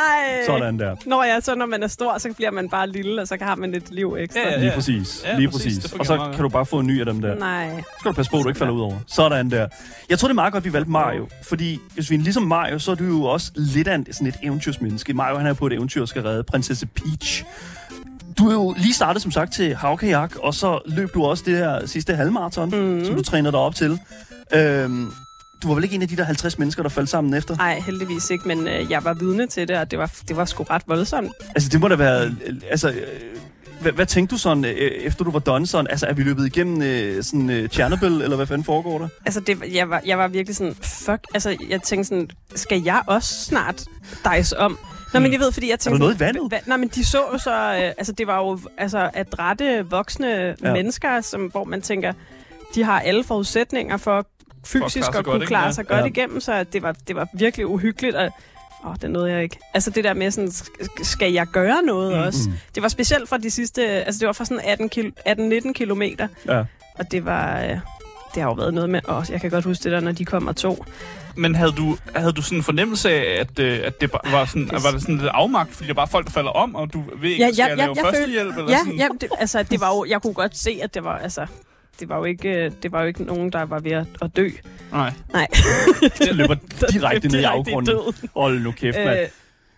[0.46, 0.96] Sådan der.
[1.06, 3.54] Når jeg så når man er stor, så bliver man bare lille, og så har
[3.54, 4.40] man et liv ekstra.
[4.40, 5.22] Ja, ja, Lige præcis.
[5.24, 5.78] Ja, Lige præcis.
[5.78, 5.92] præcis.
[5.92, 7.34] Og så meget kan du bare få en ny af dem der.
[7.34, 7.70] Nej.
[7.76, 8.96] Så skal du passe på, at du ikke falder ud over.
[9.06, 9.68] Sådan der.
[10.10, 11.28] Jeg tror, det er meget godt, vi valgte Mario.
[11.42, 14.26] Fordi hvis vi er ligesom Mario, så er du jo også lidt af en, sådan
[14.28, 15.14] et eventyrsmenneske.
[15.14, 17.44] Mario han er på et eventyr og skal redde prinsesse Peach.
[18.38, 21.56] Du er jo lige startet, som sagt, til havkajak, og så løb du også det
[21.56, 23.04] her sidste halvmarathon, mm.
[23.04, 24.00] som du trænede dig op til.
[24.54, 25.12] Øhm,
[25.62, 27.56] du var vel ikke en af de der 50 mennesker, der faldt sammen efter?
[27.56, 30.44] Nej, heldigvis ikke, men øh, jeg var vidne til det, og det var, det var
[30.44, 31.30] sgu ret voldsomt.
[31.54, 32.24] Altså, det må da være...
[32.24, 32.96] øh, Altså, øh,
[33.80, 35.86] hvad, hvad tænkte du sådan, øh, efter du var done sådan?
[35.90, 39.08] Altså, er vi løbet igennem øh, sådan øh, Chernobyl, eller hvad fanden foregår der?
[39.24, 43.02] Altså, det, jeg, var, jeg var virkelig sådan, fuck, altså, jeg tænkte sådan, skal jeg
[43.06, 43.84] også snart
[44.34, 44.78] dice om?
[45.14, 45.96] Nå, men jeg ved, fordi jeg tænkte...
[45.96, 46.00] Hmm.
[46.00, 46.48] noget i vandet?
[46.48, 47.50] Hva, nej, men de så jo så...
[47.54, 50.72] Øh, altså, det var jo altså, adrette voksne Ja.
[50.72, 52.12] mennesker, som, hvor man tænker,
[52.74, 54.26] de har alle forudsætninger for
[54.66, 55.46] fysisk klare sig at godt, kunne ikke?
[55.46, 55.72] klare Ja.
[55.72, 56.04] sig godt Ja.
[56.04, 58.30] igennem, så det var, det var virkelig uhyggeligt, og
[58.86, 59.58] Åh, det nåede jeg ikke.
[59.74, 62.18] Altså det der med sådan, sk- skal jeg gøre noget mm.
[62.22, 62.38] også?
[62.74, 66.28] Det var specielt fra de sidste, altså det var fra sådan 18 kil, 18-19 kilometer,
[66.48, 66.64] Ja.
[66.98, 67.78] og det var, øh,
[68.34, 70.24] det har jo været noget med, og jeg kan godt huske det der, når de
[70.24, 70.86] kom og tog.
[71.36, 74.44] Men havde du, havde du sådan en fornemmelse af, at, øh, at det bare var
[74.44, 76.92] sådan, det- var det sådan lidt afmagt, fordi det bare folk, der falder om, og
[76.92, 78.56] du ved ikke, Ja, skal ja, jeg ja, lave jeg førstehjælp?
[78.56, 78.94] Eller Ja, sådan?
[78.98, 81.46] ja det, altså det var jo, jeg kunne godt se, at det var, altså,
[82.00, 84.36] det var jo ikke, øh, det var jo ikke nogen, der var ved at, at
[84.36, 84.48] dø.
[84.92, 85.12] Nej.
[85.32, 85.46] Nej.
[86.18, 86.54] Det løber
[86.92, 87.96] direkte ned i afgrunden.
[88.36, 89.18] Hold nu kæft, mand.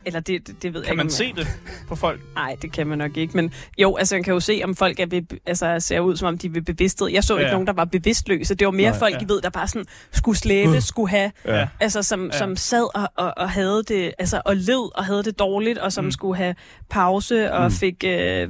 [0.07, 1.49] Eller det, det, det ved jeg Kan ikke, man om se jeg- det
[1.89, 2.21] på folk?
[2.35, 3.37] Nej, det kan man nok ikke.
[3.37, 6.29] Men jo, altså man kan jo se, om folk er ved, altså, ser ud, som
[6.29, 7.09] om de er bevidsthed.
[7.09, 7.41] Jeg så Ja.
[7.41, 8.55] ikke nogen, der var bevidstløse.
[8.55, 8.99] Det var mere Nej.
[8.99, 9.19] folk, Ja.
[9.21, 11.69] I ved, der bare sådan skulle slæbe, skulle have, Ja.
[11.81, 12.39] altså som, Ja.
[12.39, 15.93] som sad og, og, og havde det, altså og led og havde det dårligt, og
[15.93, 16.11] som Mm.
[16.11, 16.55] skulle have
[16.91, 17.71] pause og Mm.
[17.71, 18.49] fik øh,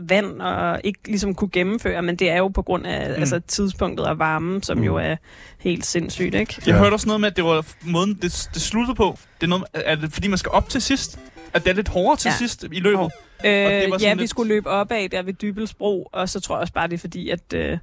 [0.00, 3.14] vand og ikke ligesom kunne gennemføre, men det er jo på grund af Mm.
[3.14, 4.84] altså, tidspunktet og varmen, som Mm.
[4.84, 5.16] jo er
[5.58, 6.54] helt sindssygt, ikke?
[6.58, 6.78] Jeg Ja.
[6.78, 9.18] hørte også noget med, at det var måden, det, det sluttede på.
[9.40, 11.18] Det er, noget, er det fordi, man skal op til sidst?
[11.54, 12.34] At det er lidt hårdere til Ja.
[12.38, 13.10] sidst i løbet?
[13.44, 16.60] Øh, var ja, lidt- vi skulle løbe opad der ved Dybelsbro, og så tror jeg
[16.60, 17.78] også bare, det er fordi, at øh,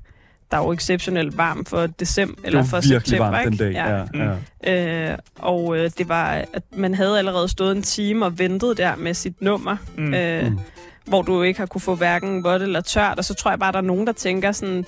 [0.52, 3.54] der er jo exceptionelt varmt for december, Det eller var for virkelig september, varmt den
[3.54, 3.64] ikke?
[3.64, 3.74] dag.
[3.74, 4.04] Ja.
[4.26, 4.40] Mm.
[4.66, 5.12] Ja.
[5.12, 8.96] Øh, og øh, det var, at man havde allerede stået en time og ventet der
[8.96, 10.04] med sit nummer, Mm.
[10.04, 10.14] mm.
[10.14, 10.60] Øh, Mm.
[11.06, 13.72] Hvor du ikke har kunne få hverken vådt eller tørt, og så tror jeg bare,
[13.72, 14.86] der er nogen, der tænker sådan,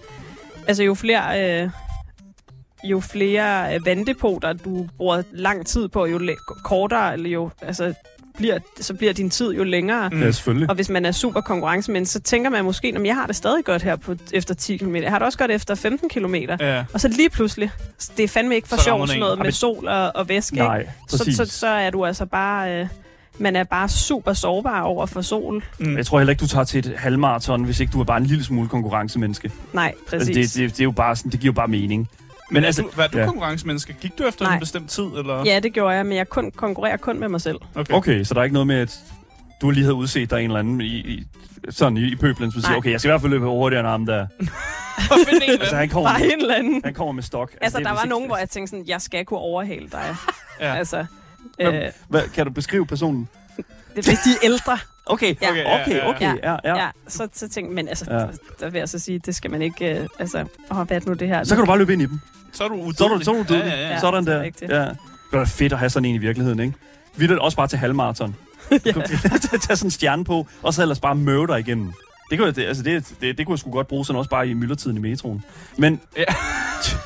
[0.67, 1.61] altså jo flere...
[1.63, 1.69] Øh,
[2.83, 6.19] jo flere øh, vanddepoter, du bruger lang tid på, jo
[6.63, 7.93] kortere, eller jo, altså,
[8.37, 10.09] bliver, så bliver din tid jo længere.
[10.09, 10.21] Mm.
[10.21, 10.69] ja, selvfølgelig.
[10.69, 13.65] Og hvis man er super konkurrencemenneske, så tænker man måske, at jeg har det stadig
[13.65, 14.95] godt her på, efter 10 km.
[14.95, 16.35] Jeg har det også godt efter 15 km.
[16.35, 16.85] Ja.
[16.93, 17.71] Og så lige pludselig,
[18.17, 20.29] det er fandme ikke for Så rammer sjov den sådan noget med sol og, og
[20.29, 20.55] væske.
[20.55, 20.91] Nej, ikke?
[21.09, 22.79] Så, så, så er du altså bare...
[22.81, 22.87] Øh,
[23.37, 25.63] man er bare super sårbar over for sol.
[25.79, 25.97] Mm.
[25.97, 28.25] Jeg tror heller ikke, du tager til et halvmarathon, hvis ikke du er bare en
[28.25, 29.51] lille smule konkurrencemenneske.
[29.73, 30.51] Nej, Altså, præcis.
[30.53, 32.09] det, det, det, er jo bare sådan, det giver jo bare mening.
[32.51, 33.25] Men altså, du, hvad er du ja.
[33.25, 33.95] konkurrencemenneske?
[34.01, 34.53] Gik du efter Nej.
[34.53, 35.03] en bestemt tid?
[35.03, 35.43] Eller?
[35.45, 37.57] Ja, det gjorde jeg, men jeg kun konkurrerer kun med mig selv.
[37.75, 37.93] Okay.
[37.93, 38.99] Okay, så der er ikke noget med, at
[39.61, 41.23] du lige havde udset dig en eller anden i, i,
[41.69, 43.87] sådan i, i pøblen, som siger, okay, jeg skal i hvert fald løbe hurtigere end
[43.89, 44.27] ham der.
[45.61, 46.81] Altså, han kommer, Bare med, en eller anden.
[46.85, 47.51] han kommer med stok.
[47.61, 49.87] Altså, det er der var ikke- nogen, hvor jeg tænkte sådan, jeg skal kunne overhale
[49.91, 50.15] dig.
[50.61, 50.75] Ja.
[50.75, 51.05] Altså,
[51.57, 51.73] Hvem?
[51.75, 53.29] øh, Hvad, kan du beskrive personen?
[53.93, 54.77] hvis de er ældre.
[55.05, 55.49] Okay, Ja.
[55.51, 56.51] okay, okay, okay, ja, ja.
[56.51, 56.83] Ja, ja.
[56.83, 58.19] ja så, så tænkte men altså, Ja.
[58.19, 58.25] ja.
[58.59, 61.07] der vil jeg så sige, det skal man ikke, øh, altså, åh, hvad er det
[61.07, 61.43] nu det her?
[61.43, 62.19] Så kan du bare løbe ind i dem.
[62.53, 62.97] Så er du udødelig.
[62.97, 63.71] Så er du, så er du dødelig.
[63.71, 63.93] Ja, ja, ja.
[63.93, 63.99] Ja.
[63.99, 64.79] Sådan det er der.
[64.83, 64.89] Ja.
[64.89, 64.97] Det
[65.31, 66.73] var da fedt at have sådan en i virkeligheden, ikke?
[67.15, 68.35] Vi er også bare til halvmarathon.
[68.71, 68.77] Ja.
[68.77, 71.93] Tage sådan en stjerne på, og så ellers bare møve dig igennem.
[72.29, 74.29] Det kunne, jeg- det, altså det, det, det kunne jeg sgu godt bruge sådan også
[74.29, 75.43] bare i myldretiden i metroen.
[75.77, 76.23] Men, Ja.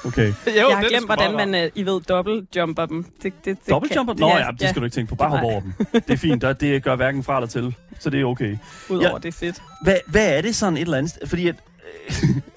[0.05, 0.27] okay.
[0.47, 3.03] Jo, Jeg har glemt, hvordan man, øh, I ved, dobbeltjumper dem.
[3.03, 4.13] Det, det, det Dobbeltjumper?
[4.13, 5.15] kan- Nå ja, det skal du ikke tænke på.
[5.15, 5.73] Bare hoppe over dem.
[5.93, 7.75] Det er fint, og det gør hverken fra eller til.
[7.99, 8.57] Så det er okay.
[8.89, 9.15] Udover Ja.
[9.17, 9.61] det er fedt.
[9.83, 11.17] Hvad, hvad er det sådan et eller andet?
[11.25, 11.55] Fordi at,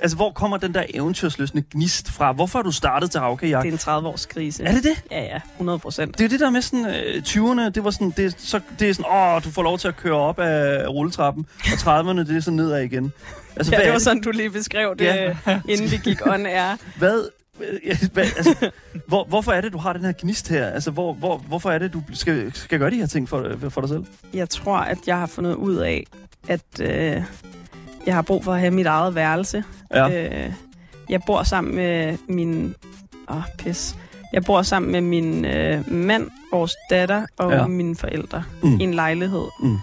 [0.01, 2.33] altså, hvor kommer den der eventyrsløsende gnist fra?
[2.33, 3.65] Hvorfor har du startet til havkajak?
[3.65, 4.65] Det er en 30-års krise.
[4.65, 5.05] Er det det?
[5.11, 6.19] Ja, ja, 100 procent.
[6.19, 8.91] Det er det der med sådan, øh, 20'erne, det var sådan, det, er så, det
[8.91, 12.37] er sådan, åh, du får lov til at køre op af rulletrappen, og 30'erne, det
[12.37, 13.13] er sådan nedad igen.
[13.57, 15.37] Altså, Ja, det var sådan, du lige beskrev det, Ja.
[15.47, 15.61] ja.
[15.69, 16.77] inden vi gik on air.
[16.99, 17.29] hvad,
[17.85, 18.71] øh, hvad altså,
[19.09, 20.67] hvor, hvorfor er det, du har den her gnist her?
[20.67, 23.81] Altså, hvor, hvor, hvorfor er det, du skal, skal gøre de her ting for, for
[23.81, 24.05] dig selv?
[24.35, 26.05] Jeg tror, at jeg har fundet ud af,
[26.49, 27.23] at øh,
[28.07, 29.65] jeg har brug for at have mit eget værelse.
[29.95, 30.29] Ja.
[30.47, 30.53] Øh,
[31.09, 32.75] jeg bor sammen med min...
[33.29, 33.97] Åh, oh, pis.
[34.33, 37.67] Jeg bor sammen med min øh, mand, vores datter og Ja.
[37.67, 38.81] mine forældre Mm.
[38.81, 39.45] i en lejlighed.
[39.61, 39.77] Mm.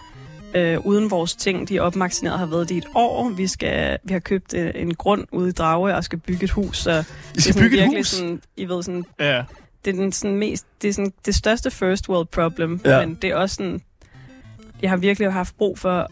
[0.56, 3.30] Øh, uden vores ting, de er opmagasineret, har været det i et år.
[3.30, 6.52] Vi, skal, vi har købt øh, en grund ude i Drage og skal bygge et
[6.52, 6.78] hus.
[6.78, 7.00] Så I det
[7.38, 8.08] er skal sådan bygge et virkelig hus?
[8.08, 9.44] Sådan, I ved, sådan, Ja.
[9.86, 13.06] det er den sådan mest, det er sådan det største first world problem, Ja.
[13.06, 13.82] men det er også sådan,
[14.82, 16.08] jeg har virkelig haft brug for,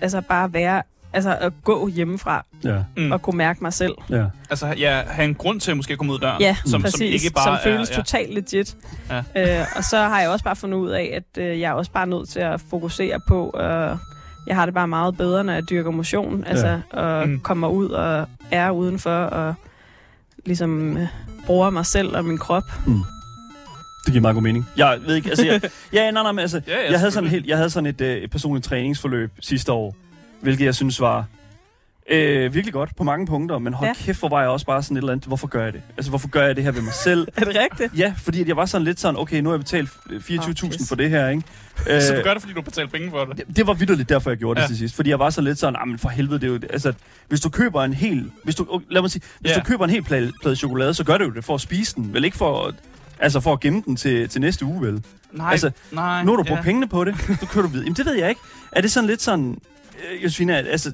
[0.00, 3.12] altså bare at være, altså at gå hjemmefra Ja, Mm.
[3.12, 3.94] og kunne mærke mig selv.
[4.10, 4.24] ja.
[4.50, 6.40] Altså, ja, have en grund til at måske komme ud af døren.
[6.40, 6.98] Ja, som, præcis.
[6.98, 7.94] Som ikke bare som er, føles ja.
[7.96, 8.76] totalt legit.
[9.10, 9.18] Ja.
[9.60, 11.90] Øh, og så har jeg også bare fundet ud af, at øh, jeg er også
[11.90, 13.96] bare nødt til at fokusere på, øh,
[14.46, 17.32] jeg har det bare meget bedre, når jeg dyrker motion, altså og Mm.
[17.32, 17.40] mm.
[17.40, 19.54] kommer ud og er udenfor og
[20.46, 21.06] ligesom øh,
[21.46, 22.62] bruger mig selv og min krop.
[24.04, 24.66] Det giver meget god mening.
[24.76, 25.60] Jeg ved ikke, altså, jeg,
[25.92, 28.00] ja, nej, nej, men altså, Ja, ja, jeg havde sådan helt, jeg havde sådan et,
[28.00, 29.94] øh, et personligt træningsforløb sidste år,
[30.40, 31.24] hvilket jeg synes var
[32.10, 33.94] øh, virkelig godt på mange punkter, men hold ja.
[34.04, 35.82] Kæft, hvor var jeg også bare sådan et eller andet, hvorfor gør jeg det?
[35.96, 37.28] Altså, hvorfor gør jeg det her ved mig selv?
[37.36, 37.98] Er det rigtigt?
[37.98, 40.70] Ja, fordi at jeg var sådan lidt sådan, okay, nu har jeg betalt 24.000 Åh,
[40.70, 40.88] pis.
[40.88, 41.42] for det her, ikke?
[42.00, 43.36] Så du Øh, gør det, fordi du betaler penge for det?
[43.48, 44.68] det, det var vidderligt derfor, jeg gjorde det Ja.
[44.68, 44.94] til sidst.
[44.96, 46.60] Fordi jeg var så lidt sådan, ah, men for helvede, det er jo...
[46.70, 46.92] Altså,
[47.28, 48.30] hvis du køber en hel...
[48.44, 49.56] Hvis du, lad mig sige, hvis Ja.
[49.56, 51.94] du køber en hel plade, plade chokolade, så gør det jo det for at spise
[51.94, 52.12] den.
[52.14, 52.74] Vel ikke for, at-
[53.18, 55.02] altså for at gemme den til, til næste uge, vel?
[55.32, 56.24] Nej, Altså, nej.
[56.24, 56.62] Nu har du brugt ja.
[56.62, 57.84] pengene på det, du kører du videre.
[57.84, 58.40] Jamen, det ved jeg ikke.
[58.72, 59.58] Er det sådan lidt sådan...
[60.14, 60.92] Øh, Josefina, altså,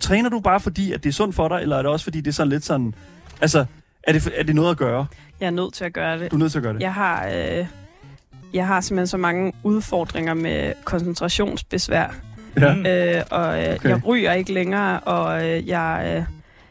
[0.00, 2.20] træner du bare fordi, at det er sundt for dig, eller er det også fordi,
[2.20, 2.94] det er sådan lidt sådan...
[3.40, 3.64] Altså,
[4.02, 5.06] er det, er det noget at gøre?
[5.40, 6.30] Jeg er nødt til at gøre det.
[6.30, 6.80] Du er nødt til at gøre det.
[6.80, 7.66] Jeg har, øh,
[8.54, 12.14] jeg har simpelthen så mange udfordringer med koncentrationsbesvær.
[12.60, 12.74] Ja.
[12.74, 12.86] Mm.
[12.86, 13.88] Øh, og øh, Okay.
[13.88, 16.14] jeg ryger ikke længere, og øh, jeg...
[16.18, 16.24] Øh,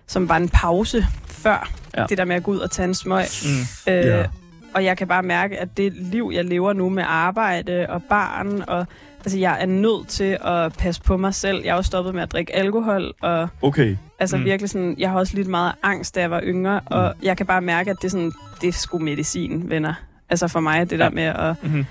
[0.08, 2.06] som var en pause før Ja.
[2.10, 3.26] det der med at gå ud og tage en smøg.
[3.45, 3.93] Mm.
[3.93, 4.26] Øh, Ja.
[4.74, 8.63] Og jeg kan bare mærke, at det liv, jeg lever nu med arbejde og barn,
[8.67, 8.86] og
[9.25, 11.61] altså, jeg er nødt til at passe på mig selv.
[11.63, 13.97] Jeg har også stoppet med at drikke alkohol, og Okay.
[14.19, 14.45] altså Mm.
[14.45, 16.88] virkelig sådan, jeg har også lidt meget angst, da jeg var yngre, mm.
[16.95, 19.93] og jeg kan bare mærke, at det er sådan, det er sgu medicin, venner.
[20.29, 21.03] Altså for mig, det Ja.
[21.03, 21.85] der med at Mm-hmm.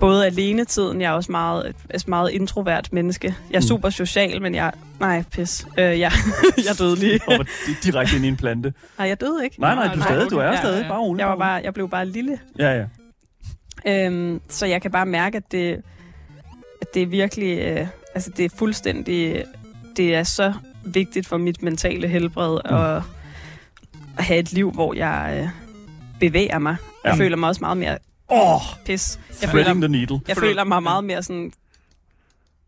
[0.00, 3.34] både alene tiden, jeg er også meget, et meget introvert menneske.
[3.50, 3.66] Jeg er Mm.
[3.66, 6.12] super social, men jeg, nej, pis, øh, jeg,
[6.68, 7.20] jeg døde lige.
[7.26, 7.46] Og
[7.82, 8.72] direkte ind i en plante.
[8.98, 9.60] Nej, jeg døde ikke.
[9.60, 10.78] Nej, nej, du, er Nej, stadig, du er stadig.
[10.78, 10.88] Ja, ja.
[10.88, 11.20] Bare rolig.
[11.20, 12.38] Jeg, var bare jeg blev bare lille.
[12.58, 12.84] Ja, ja.
[13.86, 15.82] Øhm, så jeg kan bare mærke, at det,
[16.94, 19.44] det er virkelig, øh, altså det er fuldstændig,
[19.96, 20.52] det er så
[20.84, 22.70] vigtigt for mit mentale helbred Mm.
[22.70, 22.76] mm.
[22.82, 23.02] at,
[24.18, 25.48] at have et liv, hvor jeg øh,
[26.20, 26.76] bevæger mig.
[27.04, 27.18] Jeg Ja.
[27.24, 27.98] føler mig også meget mere
[28.30, 29.20] Åh, oh, pis.
[29.42, 30.20] Jeg føler, the needle.
[30.28, 31.52] jeg Føler- mig meget mere sådan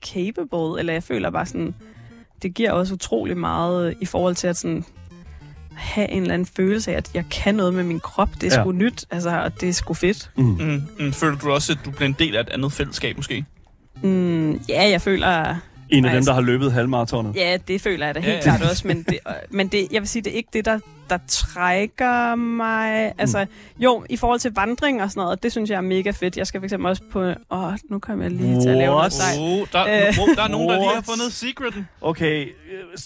[0.07, 1.75] capable, eller jeg føler bare sådan,
[2.43, 4.85] det giver også utrolig meget i forhold til at sådan
[5.75, 8.29] have en eller anden følelse af, at jeg kan noget med min krop.
[8.41, 8.63] Det er ja.
[8.63, 10.31] sgu nyt, altså, og det er sgu fedt.
[10.37, 10.45] Mm.
[10.45, 10.83] Mm.
[10.99, 11.13] Mm.
[11.13, 13.45] Føler du også, at du bliver en del af et andet fællesskab, måske?
[14.03, 15.57] Mm, ja, jeg føler...
[15.89, 17.37] En af dem, der har løbet halvmaratonet.
[17.37, 19.19] Ja, det føler jeg da helt Ja, ja, klart også, men, det,
[19.51, 20.79] men det, jeg vil sige, det er ikke det, der,
[21.11, 23.13] der trækker mig.
[23.19, 23.47] Altså,
[23.79, 26.37] jo, i forhold til vandring og sådan noget, det synes jeg er mega fedt.
[26.37, 27.33] Jeg skal fx også på...
[27.51, 29.13] Åh, nu kommer jeg lige til at lave noget What?
[29.13, 29.39] sejt.
[29.41, 29.83] Oh, der,
[30.21, 31.05] oh, der er nogen, der lige har What?
[31.05, 31.89] fundet secreten.
[32.01, 32.47] Okay,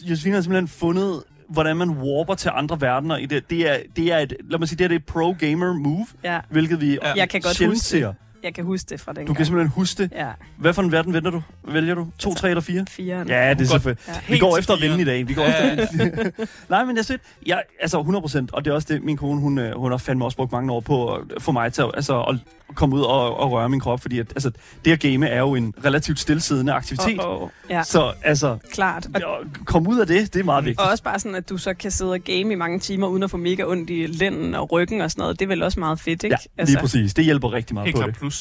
[0.00, 3.50] Josefine har simpelthen fundet, hvordan man warper til andre verdener i det.
[3.50, 6.80] Det er, det er et, lad mig sige, det er et pro-gamer move, Ja, hvilket
[6.80, 7.12] vi Ja.
[7.16, 8.12] jeg kan godt huske ser.
[8.44, 10.12] Jeg kan huske det fra den Du kan simpelthen huske det.
[10.12, 11.42] Ja, Hvad for en verden venter du?
[11.68, 12.08] Vælger du?
[12.18, 12.84] To, tre eller fire?
[12.90, 13.24] fire.
[13.28, 14.04] Ja, det er selvfølgelig.
[14.08, 14.14] Ja.
[14.34, 15.28] Vi går efter at vinde i dag.
[15.28, 15.74] Vi går Ja.
[15.82, 16.30] efter
[16.70, 19.40] Nej, men jeg synes, jeg, altså 100 procent, og det er også det, min kone,
[19.40, 21.90] hun, øh, hun har fandme også brugt mange år på at få mig til at,
[21.94, 22.36] altså, at
[22.74, 24.50] komme ud og, og røre min krop, fordi at, altså,
[24.84, 27.24] det at game er jo en relativt stillesiddende aktivitet.
[27.24, 27.48] Oh, oh.
[27.70, 29.06] Ja, Så altså, klart.
[29.14, 30.80] Og, at komme ud af det, det er meget vigtigt.
[30.80, 33.22] og også bare sådan, at du så kan sidde og game i mange timer, uden
[33.22, 35.38] at få mega ondt i lænden og ryggen og sådan noget.
[35.38, 36.36] Det er vel også meget fedt, ikke?
[36.58, 37.14] Ja, lige præcis.
[37.14, 38.14] Det hjælper rigtig meget Helt på det.
[38.16, 38.33] plus.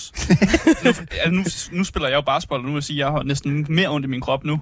[0.83, 1.43] Nu, altså, nu,
[1.77, 3.89] nu spiller jeg jo basketball, og nu vil jeg sige, at jeg har næsten mere
[3.89, 4.59] ondt i min krop nu.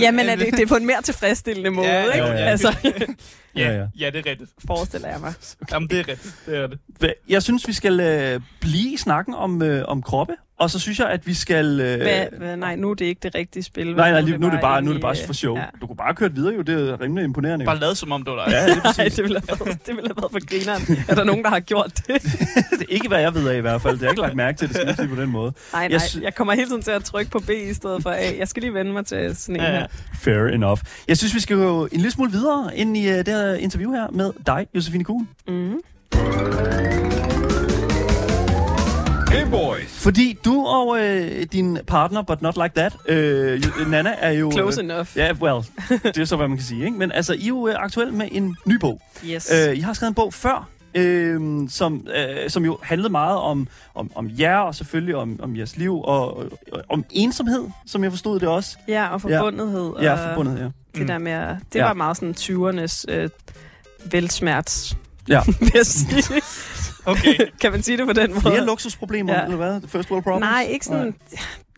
[0.00, 2.16] Jamen, er det, det er på en mere tilfredsstillende måde, Ja, ikke?
[2.26, 2.36] ja, ja.
[2.38, 2.74] Altså,
[3.56, 4.10] ja, Ja, ja.
[4.10, 4.50] det er rigtigt.
[4.66, 5.32] forestiller jeg mig.
[5.72, 6.34] Jamen, det er rigtigt.
[6.46, 6.78] Det er det.
[7.04, 10.78] Hva- Jeg synes, vi skal øh, blive i snakken om, øh, om kroppe, og så
[10.78, 11.80] synes jeg, at vi skal...
[11.80, 13.96] Øh, Hvad, hvad, nej, nu er det ikke det rigtige spil.
[13.96, 15.56] nej, nej, lige- nu er det bare, nu er det bare for show.
[15.56, 15.64] Ja.
[15.80, 17.62] Du kunne bare køre videre jo, det er rimelig imponerende.
[17.64, 17.66] jo.
[17.70, 18.52] Bare lade som om, det var dig.
[18.52, 21.04] Ja, det er Nej, det ville have været, det ville have været for grineren.
[21.08, 22.22] Er der nogen, der har gjort det?
[22.78, 23.92] det er ikke, hvad jeg ved af i hvert fald.
[23.92, 25.52] Det har jeg ikke lagt mærke til, det skal jeg sige på den måde.
[25.72, 25.98] Nej, Jeg nej.
[25.98, 28.38] sy- Jeg kommer hele tiden til at trykke på B i stedet for A.
[28.38, 29.78] Jeg skal lige vende mig til sådan en Ja, ja.
[29.78, 29.86] her.
[30.20, 30.80] Fair enough.
[31.08, 33.92] Jeg synes, vi skal gå en lille smule videre ind i uh, det her interview
[33.92, 35.28] her med dig, Josefine Kuhn.
[35.48, 35.80] Mm.
[39.30, 40.02] Hey boys.
[40.02, 44.52] Fordi du og øh, din partner, but not like that, øh, jo- Nana, er jo...
[44.52, 45.08] Close øh, enough.
[45.16, 45.64] Ja, well,
[46.04, 46.84] det er så, hvad man kan sige.
[46.84, 46.98] Ikke?
[46.98, 49.00] Men altså, I er jo øh, aktuelt med en ny bog.
[49.26, 49.52] Yes.
[49.68, 53.68] Øh, I har skrevet en bog før, øh, som, øh, som jo handlede meget om,
[53.94, 56.36] om, om jer, og selvfølgelig om, om jeres liv, og,
[56.72, 58.76] og om ensomhed, som jeg forstod det også.
[58.88, 59.92] Ja, og forbundethed.
[60.02, 60.68] Ja, og forbundet, ja.
[60.96, 61.06] Det Mm.
[61.08, 61.84] der med, at- det Ja.
[61.84, 63.30] var meget sådan 20'ernes øh,
[64.10, 64.96] velsmerts.
[65.28, 65.42] Ja.
[65.60, 66.22] vil jeg sige.
[67.08, 67.34] Okay.
[67.60, 68.40] kan man sige det på den måde?
[68.40, 69.44] Flere luksusproblemer, ja.
[69.44, 69.80] Eller hvad?
[69.80, 70.40] The first world problems?
[70.40, 71.14] Nej, ikke sådan...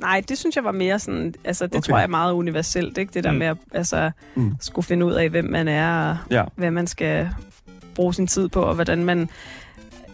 [0.00, 0.22] Nej.
[0.28, 1.35] det synes jeg var mere sådan...
[1.44, 1.83] Altså, det Okay.
[1.88, 3.14] tror jeg er meget universelt, ikke?
[3.14, 3.38] Det der Mm.
[3.38, 4.54] med at altså, mm.
[4.61, 6.44] skulle finde ud af, hvem man er, og Ja.
[6.57, 7.31] hvad man skal
[7.94, 9.28] bruge sin tid på, og hvordan man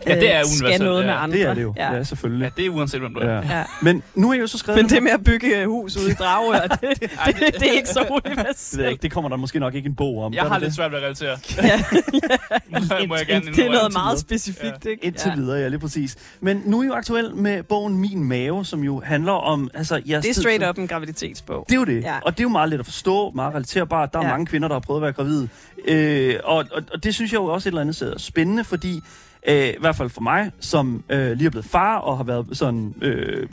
[0.06, 1.06] Ja, det er øh, skal noget ja.
[1.06, 1.36] med andre.
[1.36, 1.74] Det er det jo.
[1.76, 1.96] Ja, Ja.
[1.96, 2.44] ja selvfølgelig.
[2.44, 3.30] Ja, det er uanset, hvem du er.
[3.30, 3.56] Ja.
[3.58, 3.64] Ja.
[3.82, 4.82] Men nu er jeg jo så skrevet...
[4.82, 7.72] Men det med at bygge øh, hus ude i Dragør, det, det, det, det er
[7.72, 8.90] ikke så det, universelt.
[8.90, 10.34] ikke, det kommer der måske nok ikke en bog om.
[10.34, 10.74] Jeg har lidt det?
[10.76, 11.38] svært ved at relatere.
[11.64, 13.06] Ja.
[13.08, 15.04] Må jeg gerne det er noget meget specifikt, ikke?
[15.04, 15.34] Indtil ja.
[15.34, 16.16] videre, ja, lige præcis.
[16.40, 19.70] Men nu er I jo aktuel med bogen Min Mave, som jo handler om...
[19.74, 21.64] Altså, jeres Det er straight up en graviditetsbog.
[21.68, 22.02] Det er jo det.
[22.02, 22.18] Ja.
[22.22, 24.12] Og det er jo meget let at forstå, meget relaterbart.
[24.12, 24.28] Der er ja.
[24.28, 24.34] Ja.
[24.34, 25.48] mange kvinder, der har prøvet at være gravide.
[25.88, 28.64] Øh, og, og, og det synes jeg jo også et eller andet sted er spændende,
[28.64, 29.02] fordi
[29.48, 32.46] Øh, I hvert fald for mig, som øh, lige er blevet far og har været
[32.52, 33.48] sådan øh,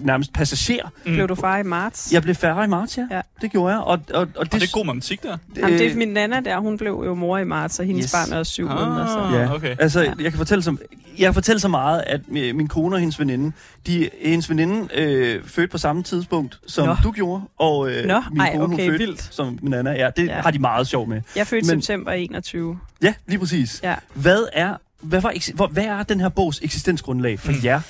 [0.00, 0.88] nærmest passager.
[1.06, 1.12] Mm.
[1.12, 2.12] Blev du far i marts?
[2.12, 3.06] Jeg blev færdig i marts, ja.
[3.10, 3.20] Ja.
[3.40, 3.82] Det gjorde jeg.
[3.82, 5.36] Og, og, og Og det er god matematik der.
[5.56, 8.12] Jamen, det er min nana der, hun blev jo mor i marts, og hendes Yes.
[8.12, 9.06] barn er også syv måneder.
[9.06, 9.18] Så.
[9.18, 9.76] Ah, Ja, okay.
[9.78, 10.12] altså, Ja.
[10.20, 10.76] jeg kan fortælle så,
[11.18, 13.52] jeg kan fortælle så meget, at øh, min kone og hendes veninde,
[13.86, 16.96] de, hendes veninde øh, fødte på samme tidspunkt, som Nå.
[17.04, 19.34] du gjorde, og øh, Nå, min ej, kone okay, fødte vildt.
[19.34, 19.90] som min Anna.
[19.90, 20.40] Ja, det ja.
[20.40, 21.20] Har de meget sjov med.
[21.36, 21.82] Jeg fødte Men...
[21.82, 22.78] september 21.
[23.02, 23.80] Ja, lige præcis.
[23.82, 23.94] Ja.
[24.14, 27.58] Hvad er hvad, var, hvor, hvad er den her bogs eksistensgrundlag for Mm.
[27.64, 27.80] jer?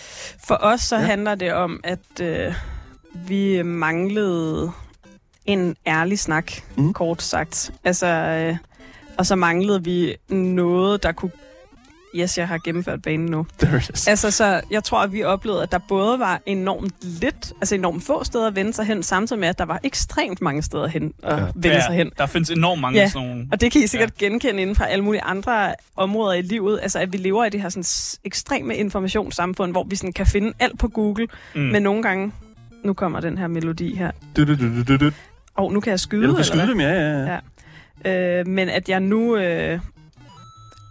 [0.44, 1.02] For os så Ja.
[1.02, 2.54] handler det om, at øh,
[3.14, 4.72] vi manglede
[5.46, 6.92] en ærlig snak, mm.
[6.92, 7.70] kort sagt.
[7.84, 8.56] Altså, øh,
[9.18, 11.30] og så manglede vi noget, der kunne...
[12.16, 13.46] Yes, jeg har gennemført banen nu.
[14.08, 18.04] Altså, så jeg tror, at vi oplevede, at der både var enormt lidt, altså enormt
[18.04, 21.12] få steder at vende sig hen, samtidig med, at der var ekstremt mange steder hen
[21.22, 21.40] at Ja.
[21.44, 21.50] ja.
[21.54, 22.10] vende sig hen.
[22.18, 23.08] Der findes enormt mange Ja.
[23.08, 23.46] sådan nogle...
[23.52, 24.24] Og det kan I sikkert ja.
[24.26, 26.78] genkende inden fra alle mulige andre områder i livet.
[26.82, 30.52] Altså, at vi lever i det her sådan, ekstreme informationssamfund, hvor vi sådan, kan finde
[30.58, 31.26] alt på Google.
[31.54, 31.60] Mm.
[31.60, 32.32] Men nogle gange...
[32.84, 34.10] Nu kommer den her melodi her.
[34.36, 35.10] Du, du, du, du, du.
[35.54, 37.38] Og nu kan jeg skyde, Ja, du kan eller skyde dem, ja, ja, ja.
[38.04, 38.38] Ja.
[38.40, 39.80] Øh, men at jeg nu øh,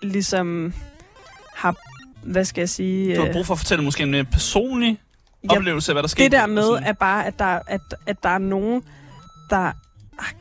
[0.01, 0.73] ligesom
[1.62, 1.76] har...
[2.24, 3.15] Hvad skal jeg sige?
[3.15, 5.00] Du har øh, brug for at fortælle måske en mere personlig
[5.43, 6.24] Ja, oplevelse af, hvad der skete.
[6.24, 8.84] det der med, er bare, at der, at, at der er nogen,
[9.50, 9.71] der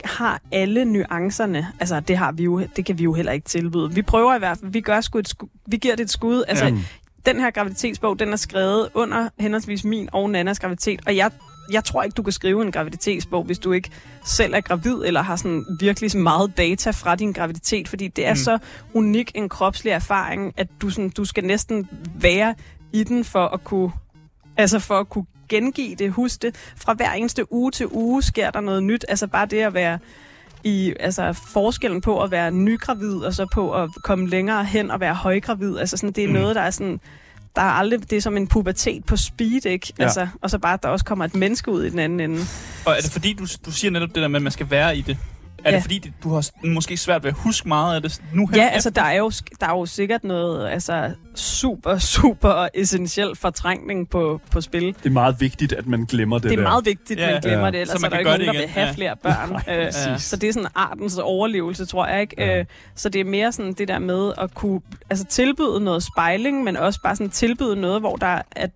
[0.05, 1.67] har alle nuancerne.
[1.81, 3.95] Altså, det har vi jo, det kan vi jo heller ikke tilbyde.
[3.95, 6.45] Vi prøver i hvert fald, vi, gør sgu et sku, vi giver det et skud.
[6.49, 6.75] Altså, ja.
[7.27, 11.31] den her graviditetsbog, den er skrevet under henholdsvis min og Nannas graviditet, og jeg,
[11.73, 13.91] jeg tror ikke, du kan skrive en graviditetsbog, hvis du ikke
[14.25, 18.27] selv er gravid, eller har sådan virkelig så meget data fra din graviditet, fordi det
[18.27, 18.37] er Mm.
[18.37, 18.59] så
[18.95, 22.55] unik en kropslig erfaring, at du, sådan, du skal næsten være
[22.93, 23.93] i den for at kunne,
[24.57, 26.73] altså for at kunne gengive det, huske det.
[26.77, 29.05] Fra hver eneste uge til uge sker der noget nyt.
[29.09, 29.99] Altså bare det at være
[30.65, 35.01] i altså forskellen på at være nygravid og så på at komme længere hen og
[35.01, 35.79] være højgravid.
[35.79, 36.35] Altså sådan, det er mm.
[36.35, 37.01] noget, der er sådan
[37.57, 39.93] der er aldrig, det er som en pubertet på speed, ikke?
[39.99, 40.05] Ja.
[40.05, 42.41] Altså, og så bare, at der også kommer et menneske ud i den anden ende.
[42.87, 44.97] Og er det fordi, du, du siger netop det der med, at man skal være
[44.97, 45.19] i det?
[45.65, 45.77] Er Ja.
[45.77, 48.63] det fordi, det- du har måske svært ved at huske meget af det nu her?
[48.63, 54.11] Ja, altså, der er, jo, der er jo sikkert noget altså, super, super essentiel fortrængning
[54.11, 54.87] på, på spil.
[54.87, 56.63] Det er meget vigtigt, at man glemmer det, Det er der.
[56.63, 57.27] meget vigtigt, Ja.
[57.27, 57.71] at man glemmer Ja.
[57.71, 58.69] det, ellers Så man er der ikke nogen, der vil igen.
[58.71, 58.93] have Ja.
[58.93, 59.51] flere børn.
[59.79, 60.23] Øh, præcis.
[60.27, 62.35] så det er sådan artens overlevelse, tror jeg ikke.
[62.39, 62.59] Ja.
[62.59, 66.65] Øh, Så det er mere sådan det der med at kunne altså, tilbyde noget spejling,
[66.65, 68.71] men også bare sådan tilbyde noget, hvor der, at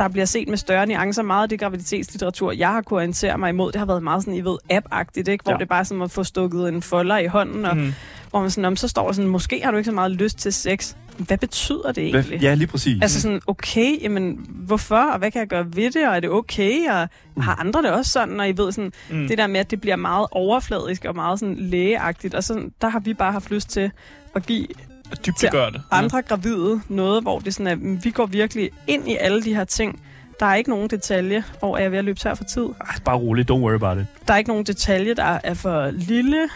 [0.00, 1.22] der bliver set med større nuancer.
[1.22, 4.34] Meget af det graviditetslitteratur, jeg har kunnet orientere mig imod, det har været meget sådan,
[4.34, 5.42] I ved, app-agtigt, ikke?
[5.42, 5.56] hvor Ja.
[5.58, 7.92] det er bare sådan at få stukket en folder i hånden, og Mm.
[8.30, 10.38] hvor man sådan, "Nå, men så står sådan, måske har du ikke så meget lyst
[10.38, 10.94] til sex.
[11.18, 12.42] Hvad betyder det Hvad- egentlig?
[12.42, 13.02] Ja, lige præcis.
[13.02, 16.30] Altså sådan, okay, jamen, hvorfor, og hvad kan jeg gøre ved det, og er det
[16.30, 17.08] okay, og
[17.44, 19.16] har andre det også sådan, og I ved sådan, Mm.
[19.16, 19.28] mm.
[19.28, 22.88] det der med, at det bliver meget overfladisk og meget sådan lægeagtigt, og sådan, der
[22.88, 23.90] har vi bare haft lyst til
[24.34, 24.66] at give
[25.10, 25.82] At dybdegøre det.
[25.90, 29.54] andre gravide noget, hvor det sådan er, mm, vi går virkelig ind i alle de
[29.54, 30.02] her ting.
[30.40, 32.62] Der er ikke nogen detalje, hvor er jeg ved at løbe tør for tid.
[32.80, 34.06] Ej, bare roligt, don't worry about it.
[34.28, 36.48] Der er ikke nogen detalje, der er for lille.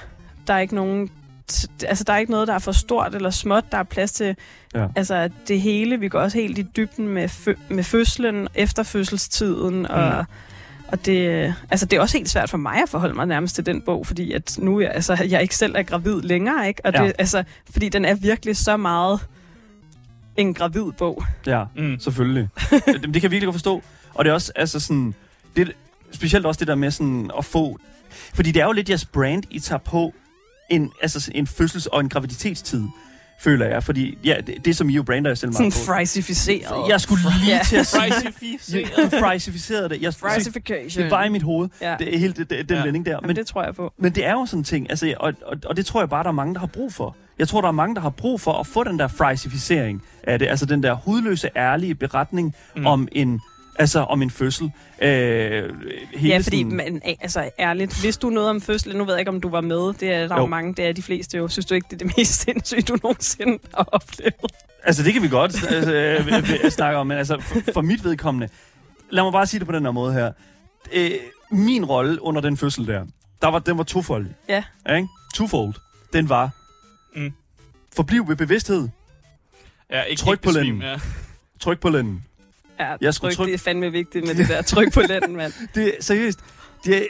[0.47, 1.11] Der er ikke nogen
[1.87, 3.65] altså, der er ikke noget, der er for stort eller småt.
[3.73, 4.37] Der er plads til
[4.75, 4.87] Ja.
[4.97, 6.01] altså, det hele.
[6.01, 10.25] Vi går også helt i dybden med, fø- med fødslen, efterfødselstiden, og, Mm.
[10.95, 13.67] Og det, altså, det er også helt svært for mig at forholde mig nærmest til
[13.67, 16.81] den bog, fordi at nu er- altså, jeg ikke selv er gravid længere, ikke?
[16.87, 17.05] Og Ja.
[17.05, 19.21] det, altså, fordi den er virkelig så meget
[20.37, 21.25] en gravid bog.
[21.47, 21.99] Ja, Mm.
[22.01, 22.49] selvfølgelig.
[22.71, 23.83] det, det kan jeg virkelig godt forstå.
[24.15, 25.15] Og det er også, altså sådan,
[25.57, 25.73] det,
[26.13, 27.79] specielt også det der med sådan at få,
[28.35, 30.15] fordi det er jo lidt jeres brand, I tager på
[30.71, 32.83] en, altså en fødsels- og en graviditetstid,
[33.41, 33.83] føler jeg.
[33.83, 35.93] Fordi ja, det, det som I jo brander jer selv Sådan meget på.
[35.93, 36.89] frisificeret.
[36.89, 38.91] Jeg skulle lige til at sige, Frisificeret.
[39.13, 40.03] du frisificerede det.
[40.03, 41.03] Jeg, Frisification.
[41.03, 41.97] det var i mit hoved, Ja.
[41.99, 42.83] det er helt det, det, den Ja.
[42.83, 43.13] vending der.
[43.13, 43.93] Jamen, Men, det tror jeg på.
[43.99, 46.23] men det er jo sådan en ting, altså, og, og, og det tror jeg bare,
[46.23, 47.17] der er mange, der har brug for.
[47.39, 50.39] Jeg tror, der er mange, der har brug for at få den der frisificering af
[50.39, 50.47] det.
[50.47, 52.87] Altså den der hudløse, ærlige beretning mm.
[52.87, 53.41] om en
[53.79, 54.73] altså om en fødsel.
[55.03, 55.09] Øh,
[56.15, 59.21] hele Ja, fordi sådan, man, altså ærligt, hvis du noget om fødsel, nu ved jeg
[59.21, 61.49] ikke, om du var med, det er der jo, mange, det er de fleste jo.
[61.49, 64.35] Synes du ikke, det er det mest sindssyge, du nogensinde har oplevet?
[64.85, 66.27] Altså, det kan vi godt altså, øh,
[66.65, 68.49] øh, snakke om, men altså, for, for mit vedkommende,
[69.11, 70.33] lad mig bare sige det på den her måde her.
[70.93, 71.11] Øh,
[71.51, 73.07] min rolle under den fødsel der,
[73.43, 74.33] der var, den var tofoldig.
[74.49, 74.65] Ja.
[74.97, 75.09] Ikke?
[75.35, 75.75] Twofold.
[76.13, 76.51] Den var,
[77.17, 77.33] Mm.
[77.97, 78.89] forbliv ved bevidsthed,
[79.91, 80.83] Ja, ikke, Tryk ikke på besvim, lænden.
[80.83, 80.99] Ja.
[81.61, 82.25] tryk på lænden.
[82.81, 85.37] Ja, Jeg skulle tryk, tryk- det er fandme vigtigt med det der tryk på lænden,
[85.37, 85.53] mand.
[85.75, 86.39] Det er seriøst.
[86.85, 87.03] Det er,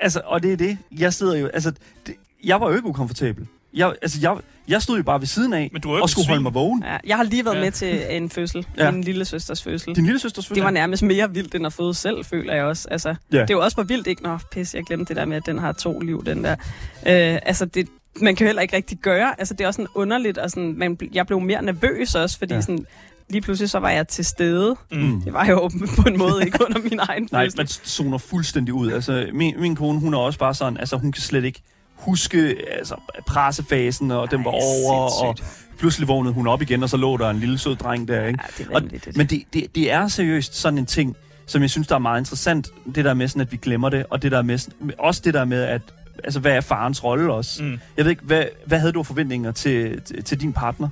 [0.00, 0.78] altså, og det er det.
[0.98, 1.72] Jeg sidder jo, altså,
[2.06, 3.46] det, jeg var jo ikke ukomfortabel.
[3.74, 4.36] Jeg, altså, jeg,
[4.68, 6.82] jeg stod jo bare ved siden af Men du og skulle holde mig vågen.
[6.86, 7.60] Ja, jeg har lige været Ja.
[7.60, 8.66] med til en fødsel.
[8.78, 8.90] Ja.
[8.90, 9.94] Min lille søsters fødsel.
[9.96, 12.88] Din lille søsters Det var nærmest mere vildt, end at føde selv, føler jeg også.
[12.90, 13.40] Altså, Ja.
[13.40, 14.22] Det er jo også for vildt, ikke?
[14.22, 16.52] Nå, pis, jeg glemte det der med, at den har to liv, den der.
[16.52, 17.88] Øh, altså, det,
[18.20, 19.34] man kan jo heller ikke rigtig gøre.
[19.40, 22.54] Altså, det er også sådan underligt, og sådan, man, jeg blev mere nervøs også, fordi
[22.54, 22.60] ja.
[22.60, 22.86] sådan,
[23.28, 24.76] lige pludselig så var jeg til stede.
[24.92, 25.20] Mm.
[25.22, 25.70] Det var jeg jo
[26.02, 28.92] på en måde ikke under min egen Nej, man zoner fuldstændig ud.
[28.92, 31.62] Altså, min, min kone, hun er også bare sådan, altså hun kan slet ikke
[31.94, 32.94] huske altså,
[33.26, 35.78] pressefasen, og den var Ej, over, og sindssygt.
[35.78, 38.40] pludselig vågnede hun op igen, og så lå der en lille sød dreng der, ikke?
[38.58, 38.82] Ja, det Og,
[39.16, 42.20] men det, det, det er seriøst sådan en ting, som jeg synes, der er meget
[42.20, 42.68] interessant.
[42.94, 44.58] Det der med sådan, at vi glemmer det, og det der med,
[44.98, 45.82] også det der med, at
[46.24, 47.62] altså, hvad er farens rolle også?
[47.62, 47.78] Mm.
[47.96, 50.88] Jeg ved ikke, hvad, hvad havde du forventninger til, til, til din partner?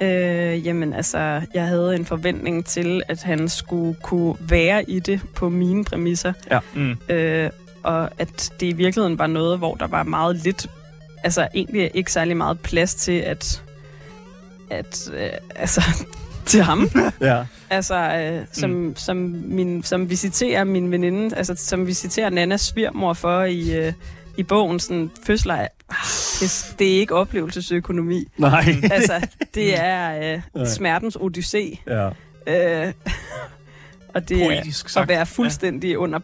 [0.00, 5.20] Øh, jamen altså, jeg havde en forventning til, at han skulle kunne være i det
[5.34, 6.32] på mine præmisser.
[6.74, 6.96] Mm.
[7.08, 7.50] Øh,
[7.82, 10.66] og at det i virkeligheden var noget, hvor der var meget lidt,
[11.24, 13.62] altså egentlig ikke særlig meget plads til, at,
[14.70, 15.82] at øh, altså,
[16.46, 16.90] til ham.
[17.20, 17.44] Ja.
[17.70, 18.96] Altså, øh, som, mm.
[18.96, 23.92] som, min, som visiterer min veninde, altså som visiterer Nannas svirmor for i, øh,
[24.36, 25.96] i bogen, sådan, fødsler er, ah,
[26.40, 28.24] det, det er ikke oplevelsesøkonomi.
[28.36, 28.74] Nej.
[28.90, 30.64] altså, det er øh, Nej.
[30.64, 31.78] smertens odyssé.
[31.86, 32.08] ja.
[32.86, 32.92] Øh,
[34.14, 35.02] og det Poetisk er sagt.
[35.02, 35.96] at være fuldstændig ja.
[35.96, 36.18] under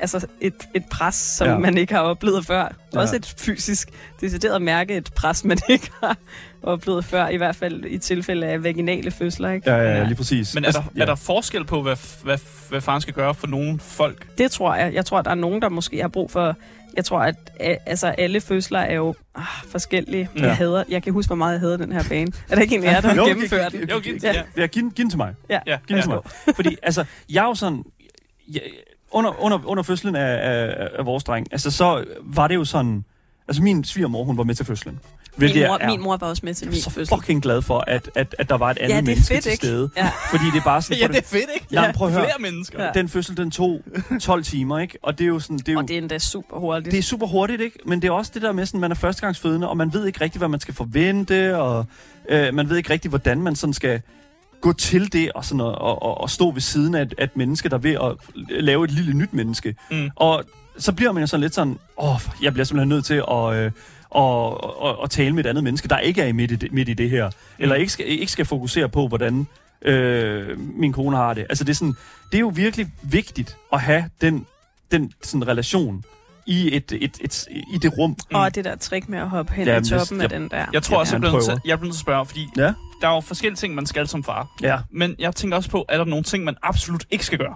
[0.00, 1.58] altså et, et pres, som Ja.
[1.58, 2.58] man ikke har oplevet før.
[2.60, 2.68] Ja.
[2.94, 3.00] Ja.
[3.00, 3.88] Også et fysisk,
[4.20, 6.16] decideret mærke et pres, man ikke har
[6.62, 9.50] oplevet før, i hvert fald i tilfælde af vaginale fødsler.
[9.50, 9.70] Ikke?
[9.70, 10.54] Ja, ja, ja, lige præcis.
[10.54, 11.02] Men er der, ja.
[11.02, 14.38] er der forskel på, hvad, hvad, hvad faren skal gøre for nogle folk?
[14.38, 14.94] Det tror jeg.
[14.94, 16.56] Jeg tror, der er nogen, der måske har brug for...
[16.96, 17.36] Jeg tror, at
[17.86, 20.28] altså, alle fødsler er jo ah, forskellige.
[20.36, 20.42] Ja.
[20.46, 22.32] Jeg, hader, jeg kan huske, hvor meget jeg hader den her bane.
[22.50, 23.90] Er der ikke en af jer, der har gennemført den?
[23.90, 24.32] Jo, giv- Ja.
[24.34, 24.42] ja.
[24.56, 25.34] Ja, giv, den- giv den til mig.
[25.50, 26.54] Ja, Ja, Giv den til mig.
[26.56, 27.84] Fordi, altså, jeg er jo sådan...
[28.52, 28.60] Jeg,
[29.10, 33.04] under, under, under fødslen af, af, af vores dreng, altså, så var det jo sådan...
[33.48, 35.00] Altså, min svigermor, hun var med til fødslen.
[35.36, 37.16] Hvilket Min mor, jeg er min mor var også med til min så fødsel.
[37.16, 39.42] fucking glad for, at, at, at der var et andet Ja, det er menneske fedt,
[39.42, 39.66] til ikke?
[39.66, 39.90] stede.
[39.96, 40.10] Ja.
[40.30, 40.98] Fordi det er bare sådan...
[40.98, 41.66] Ja, for det er fedt, ikke?
[41.72, 42.24] Ja, prøv at høre.
[42.24, 42.84] Flere mennesker.
[42.84, 42.90] Ja.
[42.94, 43.80] Den fødsel, den tog
[44.20, 44.98] 12 timer, ikke?
[45.02, 45.58] Og det er jo sådan...
[45.58, 46.90] Det er jo, Og det er endda super hurtigt.
[46.92, 47.78] det er super hurtigt, ikke?
[47.86, 50.20] Men det er også det der med, sådan, man er førstegangsfødende, og man ved ikke
[50.20, 51.86] rigtigt, hvad man skal forvente, og
[52.28, 54.00] øh, man ved ikke rigtigt, hvordan man sådan skal
[54.60, 57.36] gå til det, og, sådan, og, og, og stå ved siden af et, af et
[57.36, 58.12] menneske, der er ved at
[58.60, 59.74] lave et lille nyt menneske.
[59.90, 60.10] Mm.
[60.16, 60.44] Og
[60.78, 63.54] så bliver man jo sådan lidt sådan, åh, jeg bliver simpelthen nødt til at...
[63.54, 63.70] Øh,
[64.14, 66.88] og, og, og tale med et andet menneske, der ikke er midt i det, midt
[66.88, 67.30] i det her.
[67.58, 69.46] Eller ikke skal, ikke skal fokusere på, hvordan
[69.82, 71.46] øh, min kone har det.
[71.48, 71.94] Altså det er, sådan,
[72.32, 74.46] det er jo virkelig vigtigt at have den,
[74.92, 76.04] den sådan relation
[76.46, 78.16] i, et, et, et, i det rum.
[78.34, 80.64] Og det der trick med at hoppe hen Jamen, i toppen jeg- af den der.
[80.72, 81.60] Jeg tror Ja, også, jeg bliver, nødt til, prøver.
[81.64, 82.72] jeg bliver nødt til at spørge, fordi Ja.
[83.00, 84.48] der er jo forskellige ting, man skal som far.
[84.62, 84.78] Ja.
[84.90, 87.54] Men jeg tænker også på, er der nogle ting, man absolut ikke skal gøre?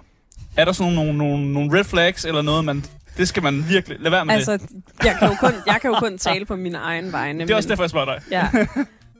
[0.57, 2.85] Er der sådan nogle, nogle, nogle, nogle red flags, eller noget, man...
[3.19, 3.97] Det skal man virkelig...
[3.99, 4.49] Lad være med det.
[4.49, 4.67] Altså,
[5.03, 7.43] jeg kan, jo kun, jeg kan jo kun tale på mine egne vegne.
[7.43, 8.21] Det er også derfor, jeg spørger dig.
[8.31, 8.49] Ja,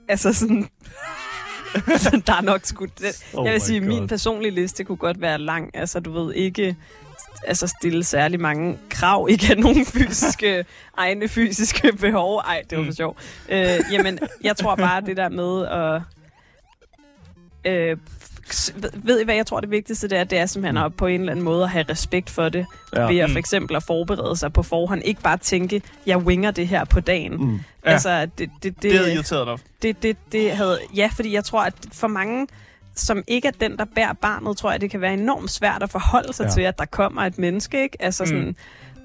[0.08, 0.68] altså sådan...
[2.26, 2.84] der er nok sgu...
[2.84, 3.88] Det, Oh jeg vil sige, God.
[3.88, 5.70] min personlige liste kunne godt være lang.
[5.74, 6.76] Altså, du ved ikke
[7.46, 10.64] altså stille særlig mange krav, ikke have nogen fysiske,
[10.96, 12.38] egne fysiske behov.
[12.38, 12.94] Ej, det var for Mm.
[12.94, 13.16] sjov.
[13.48, 16.02] Øh, jamen, jeg tror bare, det der med at...
[17.72, 17.96] Øh,
[19.04, 21.20] ved- I hvad, jeg tror det vigtigste det er, det er simpelthen at på en
[21.20, 23.06] eller anden måde at have respekt for det, Ja.
[23.06, 23.32] ved at Mm.
[23.32, 25.02] for eksempel at forberede sig på forhånd.
[25.04, 27.32] Ikke bare tænke, jeg winger det her på dagen.
[27.36, 27.54] Mm.
[27.54, 27.90] Ja.
[27.90, 29.66] Altså, det, det, det, Det er irriteret dig.
[29.82, 30.78] det, det, det havde...
[30.96, 32.46] Ja, fordi jeg tror, at for mange,
[32.94, 35.90] som ikke er den, der bærer barnet, tror jeg, det kan være enormt svært at
[35.90, 36.48] forholde sig Ja.
[36.48, 36.54] ja.
[36.54, 37.96] til, at der kommer et menneske, ikke?
[38.02, 38.42] Altså sådan...
[38.44, 38.56] Mm.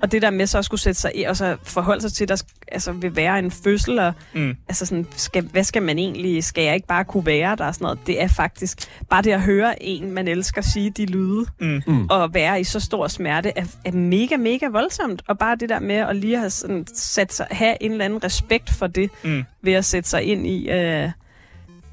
[0.02, 2.24] Og det der med så at skulle sætte sig i, og så forholde sig til,
[2.24, 4.56] at der altså, vil være en fødsel, og Mm.
[4.70, 7.76] altså sådan, skal, hvad skal man egentlig, skal jeg ikke bare kunne være der og
[7.76, 8.00] sådan noget?
[8.08, 8.78] Det er faktisk,
[9.10, 11.82] bare det at høre en, man elsker, sige de lyde, Mm.
[11.88, 12.08] Mm.
[12.10, 15.22] og være i så stor smerte, er, er mega, mega voldsomt.
[15.28, 18.24] Og bare det der med at lige have, sådan, sat sig, have en eller anden
[18.24, 19.44] respekt for det, Mm.
[19.62, 21.10] ved at sætte sig ind i, øh,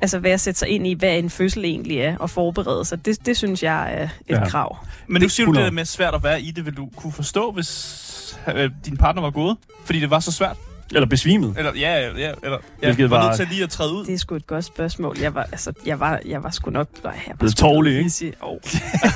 [0.03, 3.05] altså ved at sætte sig ind i, hvad en fødsel egentlig er, og forberede sig.
[3.07, 4.49] Det, det synes jeg er et Ja.
[4.49, 4.79] krav.
[5.07, 5.65] Men nu siger du 100.
[5.65, 6.67] det der med svært at være i det.
[6.67, 9.57] Vil du kunne forstå, hvis øh, din partner var gået?
[9.85, 10.57] Fordi det var så svært?
[10.95, 11.55] Eller besvimet.
[11.59, 12.09] Eller, ja, ja,
[12.43, 14.05] eller ja, Hvilket var var- nødt til lige at træde ud.
[14.07, 15.17] Det er sgu et godt spørgsmål.
[15.21, 16.89] Jeg var, altså, jeg var, jeg var sgu nok...
[17.05, 18.33] Nej, jeg var nok tårlig, ikke?
[18.41, 18.59] Oh.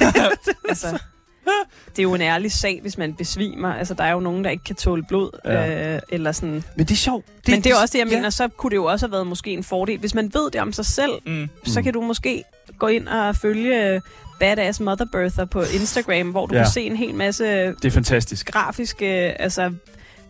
[0.68, 0.99] altså,
[1.90, 3.74] det er jo en ærlig sag, hvis man besvimer.
[3.74, 5.30] Altså, der er jo nogen, der ikke kan tåle blod.
[5.44, 5.94] Ja.
[5.94, 6.64] Øh, eller sådan.
[6.77, 7.27] Men det er sjovt.
[7.27, 8.16] Det, Men det er også det, jeg ja.
[8.16, 8.31] mener.
[8.31, 9.98] Så kunne det jo også have været måske en fordel.
[9.98, 11.48] Hvis man ved det om sig selv, Mm.
[11.64, 12.44] så kan du måske
[12.79, 14.00] gå ind og følge øh,
[14.40, 16.60] Badass Mother Birther på Instagram, hvor du Ja.
[16.60, 16.64] ja.
[16.64, 18.46] kan se en hel masse Det er fantastisk.
[18.52, 19.06] grafiske
[19.40, 19.73] altså,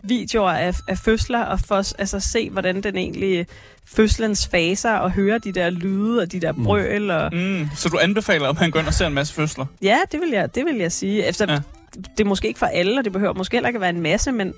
[0.03, 3.47] videoer af, af fødsler, og for, altså, se, hvordan den egentlig
[3.85, 6.63] fødslens faser, og høre de der lyde, og de der Mm.
[6.63, 7.11] brøl.
[7.11, 7.69] Og, Mm.
[7.75, 9.65] Så du anbefaler, at man går ind og ser en masse fødsler?
[9.81, 11.25] ja, det vil jeg, det vil jeg sige.
[11.27, 11.53] Efter, Ja.
[11.53, 11.59] ja.
[12.17, 14.01] Det er måske ikke for alle, og det behøver måske heller ikke at være en
[14.01, 14.53] masse, men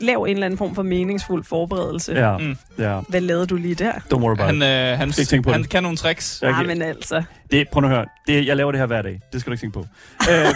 [0.00, 2.12] lav en eller anden form for meningsfuld forberedelse.
[2.12, 2.56] Ja, Mm.
[2.78, 3.00] ja.
[3.08, 3.92] Hvad lavede du lige der?
[3.92, 5.70] Don't worry about Han, øh, han, Skal ikke tænke på han det.
[5.70, 6.38] kan nogle tricks.
[6.42, 7.22] Jeg Ah, men altså.
[7.50, 8.06] Det, prøv nu at høre.
[8.26, 9.20] Det, jeg laver det her hver dag.
[9.32, 9.86] Det skal du ikke tænke på.
[10.30, 10.46] Øh,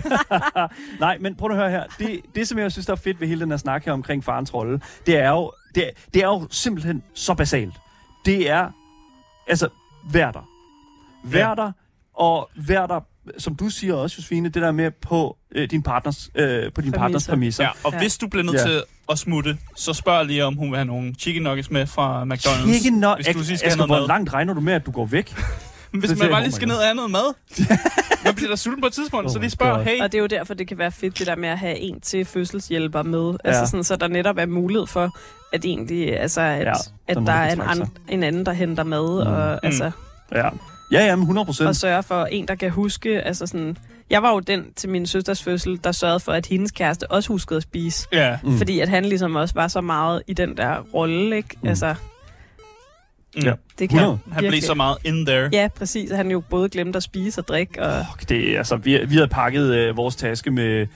[1.00, 1.82] Nej, men prøv nu at høre her.
[1.98, 4.24] Det, det, som jeg synes, der er fedt ved hele den her snak her omkring
[4.24, 7.74] farens rolle, det er jo, det, er- det er jo simpelthen så basalt.
[8.24, 8.70] Det er,
[9.48, 9.68] altså,
[10.12, 10.48] vær der.
[11.24, 11.72] Vær der,
[12.14, 13.00] og vær der,
[13.38, 16.92] som du siger også, Josefine, det der med på øh, din partners, øh, på din
[16.92, 17.64] partners præmisser.
[17.64, 17.98] Ja, og Ja.
[17.98, 18.62] hvis du bliver nødt Ja.
[18.64, 22.24] til at smutte, så spørg lige, om hun vil have nogle chicken nuggets med fra
[22.24, 22.74] McDonald's.
[22.74, 23.16] Ikke nok.
[23.18, 24.06] Hvis du lige skal hvor mad.
[24.08, 25.34] langt regner du med, at du går væk?
[25.92, 27.34] Hvis man bare oh lige skal ned og have noget mad.
[28.24, 30.22] Man bliver da sulten på et tidspunkt, Oh så lige spørg, hey, Og det er
[30.22, 33.30] jo derfor, det kan være fedt, det der med at have en til fødselshjælper med.
[33.30, 33.36] Ja.
[33.44, 33.66] Altså Ja.
[33.66, 35.16] sådan, så der netop er mulighed for,
[35.52, 36.72] at egentlig, altså, at, Ja,
[37.08, 39.32] at der der er en, trække an, en anden, der henter med, mm.
[39.32, 39.90] og, altså,
[40.34, 40.48] Ja.
[40.92, 41.68] Ja, ja, men 100 procent.
[41.68, 43.20] og sørge for en, der kan huske.
[43.22, 43.76] Altså sådan,
[44.10, 47.28] jeg var jo den til min søsters fødsel, der sørgede for, at hendes kæreste også
[47.32, 48.08] huskede at spise.
[48.12, 48.38] Ja.
[48.44, 48.58] Mm.
[48.58, 51.56] Fordi at han ligesom også var så meget i den der rolle, ikke?
[51.62, 51.68] Mm.
[51.68, 51.94] Altså,
[53.36, 53.42] Mm.
[53.44, 53.52] Ja.
[53.78, 54.18] det kan 100.
[54.32, 55.48] Han blev så meget in there.
[55.52, 56.10] Ja, præcis.
[56.10, 57.82] Han jo både glemte at spise og drikke.
[57.82, 60.86] Og, Det, er- altså, vi, vi havde pakket øh, vores taske med...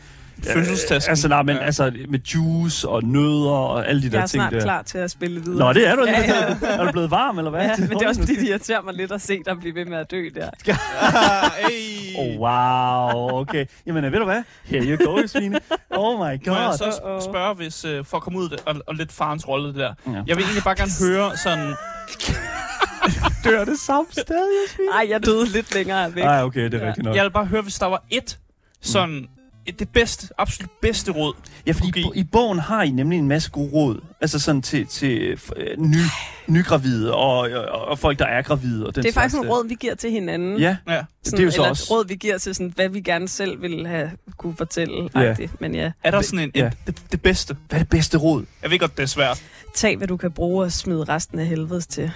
[0.45, 1.11] Fødselstasken.
[1.11, 1.63] Altså, nej, men Ja.
[1.65, 4.61] altså med juice og nødder og alle de der jeg er ting snart der.
[4.61, 5.59] klar til at spille videre.
[5.59, 6.05] Nå, det er du.
[6.05, 6.57] Ja, Ja, ja.
[6.63, 6.67] ja.
[6.69, 7.61] Er du blevet varm, eller hvad?
[7.63, 9.85] Ja, men det er også fordi, det irriterer mig lidt at se dig blive ved
[9.85, 10.51] med at dø der.
[11.69, 12.17] hey.
[12.19, 13.67] Oh, wow, okay.
[13.87, 14.43] Jamen, ved du hvad?
[14.65, 15.61] Here you go, Svine.
[15.91, 16.77] Oh my Må jeg god.
[16.79, 19.49] så sp- spørge, hvis, øh, for at komme ud af det, og, og lidt farens
[19.49, 19.95] rolle det der.
[20.07, 20.13] Ja.
[20.27, 21.75] Jeg vil egentlig bare gerne høre sådan...
[23.45, 24.25] Dør det samme sted,
[24.67, 24.89] Jasmin?
[24.95, 26.25] Nej, jeg døde lidt længere væk.
[26.25, 26.87] Nej, okay, det er Ja.
[26.89, 27.17] rigtigt nok.
[27.17, 28.39] Jeg vil bare høre, hvis der var et
[28.81, 29.15] sådan...
[29.17, 29.27] Et,
[29.79, 31.35] det bedste, absolut bedste råd.
[31.67, 32.19] Ja, fordi Okay.
[32.21, 34.01] i bogen har I nemlig en masse gode råd.
[34.21, 35.97] Altså sådan til, til øh, ny,
[36.47, 38.87] nygravide og, og, og folk, der er gravide.
[38.87, 40.59] Og den Det er faktisk nogle råd, vi giver til hinanden.
[40.59, 41.03] Ja, Ja.
[41.25, 41.87] det er jo så eller også...
[41.95, 45.09] råd, vi giver til, sådan, hvad vi gerne selv ville have kunne fortælle.
[45.15, 45.35] Ja.
[45.61, 46.67] Men ja, Er der sådan en, Ja.
[46.67, 47.57] en det, det bedste?
[47.69, 48.45] Hvad er det bedste råd?
[48.63, 49.43] Jeg ved godt, det er svært.
[49.75, 52.11] tag, hvad du kan bruge og smide resten af helvedes til.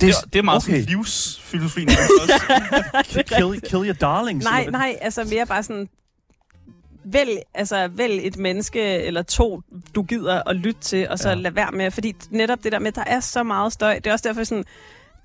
[0.00, 0.72] Det, er, det er meget okay.
[0.80, 1.84] sådan livsfilosofi.
[1.84, 3.22] nærmest også.
[3.36, 4.44] kill, kill your darlings.
[4.44, 5.88] Nej, nej, altså mere bare sådan...
[7.12, 9.62] Vælg, altså, vælg et menneske eller to,
[9.94, 11.34] du gider at lytte til, og så Ja.
[11.34, 11.40] ja.
[11.40, 11.90] lad være med.
[11.90, 13.94] Fordi netop det der med, at der er så meget støj.
[13.94, 14.64] Det er også derfor sådan,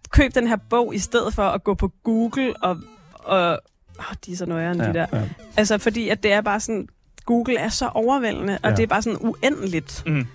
[0.10, 2.78] køb den her bog i stedet for at gå på Google og...
[3.14, 3.60] og
[4.00, 5.06] oh, de er så nøjere ja, de der.
[5.14, 5.22] ja.
[5.58, 6.88] Altså, fordi at det er bare sådan...
[7.26, 8.76] Google er så overvældende, og Ja.
[8.76, 10.04] det er bare sådan uendeligt.
[10.06, 10.28] Mm.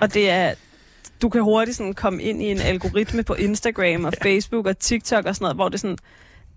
[0.00, 0.54] Og det er...
[1.22, 5.26] Du kan hurtigt sådan komme ind i en algoritme på Instagram og Facebook og TikTok
[5.26, 5.98] og sådan noget, hvor det sådan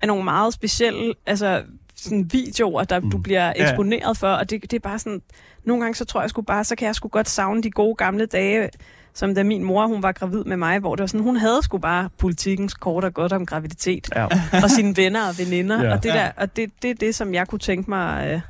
[0.02, 1.64] er nogle meget specielle altså,
[1.96, 3.12] sådan videoer, der mm.
[3.12, 3.70] du bliver Ja.
[3.70, 4.28] eksponeret for.
[4.28, 5.22] Og det, det er bare sådan...
[5.66, 7.96] Nogle gange så tror jeg sgu bare, så kan jeg sgu godt savne de gode
[7.96, 8.70] gamle dage,
[9.14, 11.64] som da min mor hun var gravid med mig, hvor det var sådan, hun havde
[11.64, 14.28] sgu bare politikens kort og godt om graviditet Ja.
[14.64, 15.82] og sine venner og veninder.
[15.82, 15.88] Ja.
[15.88, 15.96] Ja.
[15.96, 16.14] Og det Ja.
[16.16, 18.41] der, og det, det er det, som jeg kunne tænke mig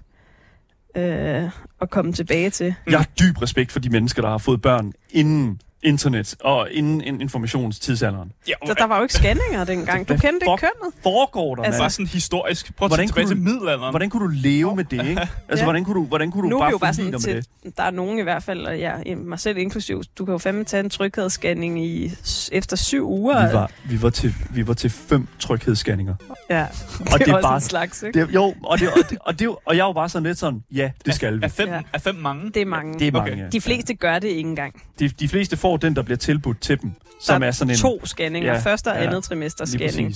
[0.95, 1.49] øh, øh,
[1.81, 2.75] at komme tilbage til.
[2.89, 7.01] Jeg har dyb respekt for de mennesker, der har fået børn inden internet og inden
[7.01, 8.31] in- informationstidsalderen.
[8.47, 10.07] Ja, Så der var jo ikke scanninger dengang.
[10.09, 10.93] Du kendte ikke kønnet.
[11.03, 12.75] Foregår der, Altså- bare sådan historisk.
[12.75, 13.89] Prøv at Hvordan tilbage kunne til middelalderen.
[13.91, 15.21] Hvordan kunne du leve med det, ikke?
[15.49, 15.63] Altså, Ja.
[15.63, 17.77] hvordan kunne du, hvordan kunne du Nu bare jo bare sådan dig med til, det?
[17.77, 20.63] der er nogen i hvert fald, og jeg, mig selv inklusiv, du kan jo fandme
[20.63, 22.11] tage en tryghedsscanning i,
[22.51, 23.47] efter syv uger.
[23.47, 26.15] Vi var, vi var, til, vi var til fem tryghedsscanninger.
[26.49, 26.69] Ja, Og
[27.05, 28.21] det er det er også bare- en slags, ikke?
[28.25, 30.63] Det, jo, og, det, og, det, og, det, og jeg var bare sådan lidt sådan,
[30.73, 31.39] ja, det skal vi.
[31.43, 31.81] Er fem, Ja.
[31.93, 32.51] er fem mange?
[32.51, 32.99] Det er mange.
[32.99, 33.43] Det er mange, Okay.
[33.43, 33.49] ja.
[33.49, 34.81] De fleste gør det ikke engang.
[34.99, 37.77] De, de fleste får den, der bliver tilbudt til dem, som der er sådan en...
[37.77, 38.53] to scanninger.
[38.53, 40.15] Ja, Første og ja, andet trimester scanning.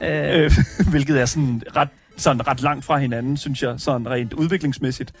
[0.00, 0.50] Øh, Øh,
[0.90, 5.12] hvilket er sådan ret, sådan ret langt fra hinanden, synes jeg, sådan rent udviklingsmæssigt.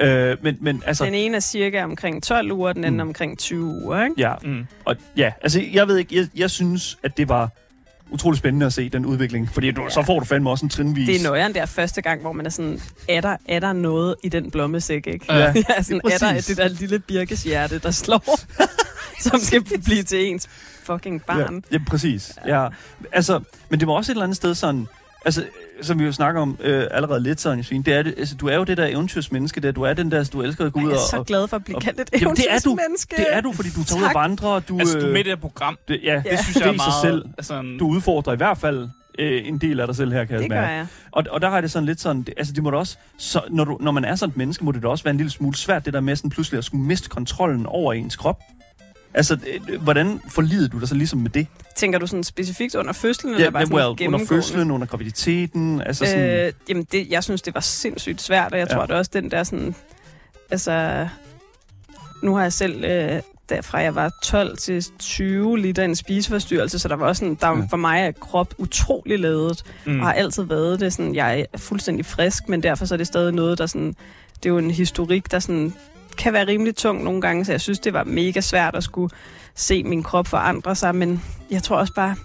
[0.00, 1.04] Øh, men, men altså...
[1.04, 3.08] den ene er cirka omkring 12 uger, den anden Mm.
[3.08, 4.14] omkring 20 uger, ikke?
[4.18, 4.66] Ja, Mm.
[4.84, 7.50] og ja, altså jeg ved ikke, jeg, jeg synes, at det var
[8.10, 9.90] utrolig spændende at se den udvikling, fordi du, Ja.
[9.90, 11.06] så får du fandme også en trinvis.
[11.06, 14.14] Det er nøjeren der første gang, hvor man er sådan, er der, er der noget
[14.24, 15.26] i den blommesæk, ikke?
[15.34, 15.38] Ja.
[15.68, 16.46] ja, sådan, Ja, er der præcis.
[16.46, 18.38] det der lille birkeshjerte, der slår,
[19.28, 20.48] som skal blive til ens
[20.82, 21.64] fucking barn.
[21.70, 22.32] Ja, ja præcis.
[22.46, 22.68] Ja.
[23.12, 24.86] Altså, men det var også et eller andet sted sådan,
[25.24, 25.44] altså,
[25.82, 28.56] som vi jo snakker om øh, allerede lidt, sådan, Josefine, det er, altså, du er
[28.56, 30.92] jo det der eventyrsmenneske der, du er den der, du elsker at gå Jeg ud
[30.92, 31.00] er og...
[31.10, 32.70] så og glad for at blive og- kaldt et Jamen, det er du.
[32.70, 33.14] eventyrsmenneske.
[33.16, 35.12] det er du, fordi du tager ud og vandrer, og du, Altså, du er øh,
[35.12, 35.78] med i det her program.
[35.88, 36.30] det, ja, Ja.
[36.30, 37.02] Det synes jeg er det sig meget...
[37.22, 37.24] selv.
[37.38, 40.42] Altså, du udfordrer i hvert fald øh, en del af dig selv her, kan jeg
[40.42, 40.72] Det gør mærke.
[40.72, 40.86] jeg.
[41.12, 43.40] Og, og der har det sådan lidt sådan, det, altså det må da også, så,
[43.50, 45.30] når, du, når man er sådan et menneske, må det da også være en lille
[45.30, 48.40] smule svært, det der med sådan pludselig at skulle miste kontrollen over ens krop.
[49.14, 49.38] Altså,
[49.70, 51.46] øh, hvordan forlider du dig så ligesom med det?
[51.76, 54.26] Tænker du sådan specifikt under fødslen, eller Ja, bare sådan well, under gennemgående?
[54.28, 56.46] fødslen, under graviditeten, altså sådan...
[56.46, 58.74] Øh, jamen, det, jeg synes, det var sindssygt svært, og jeg Ja.
[58.74, 59.74] tror det også, den der sådan...
[60.50, 61.08] Altså,
[62.22, 66.88] nu har jeg selv, øh, derfra jeg var 12 til 20, liter en spiseforstyrrelse, så
[66.88, 67.56] der var også sådan, der Ja.
[67.56, 67.66] ja.
[67.70, 70.00] for mig er krop utrolig ladet, mm.
[70.00, 70.92] og har altid været det.
[70.92, 73.94] Sådan, jeg er fuldstændig frisk, men derfor så er det stadig noget, der sådan
[74.42, 75.74] det er jo en historik, der sådan
[76.18, 79.14] kan være rimelig tung nogle gange, så jeg synes, det var mega svært at skulle
[79.54, 82.16] se min krop forandre sig, men jeg tror også bare,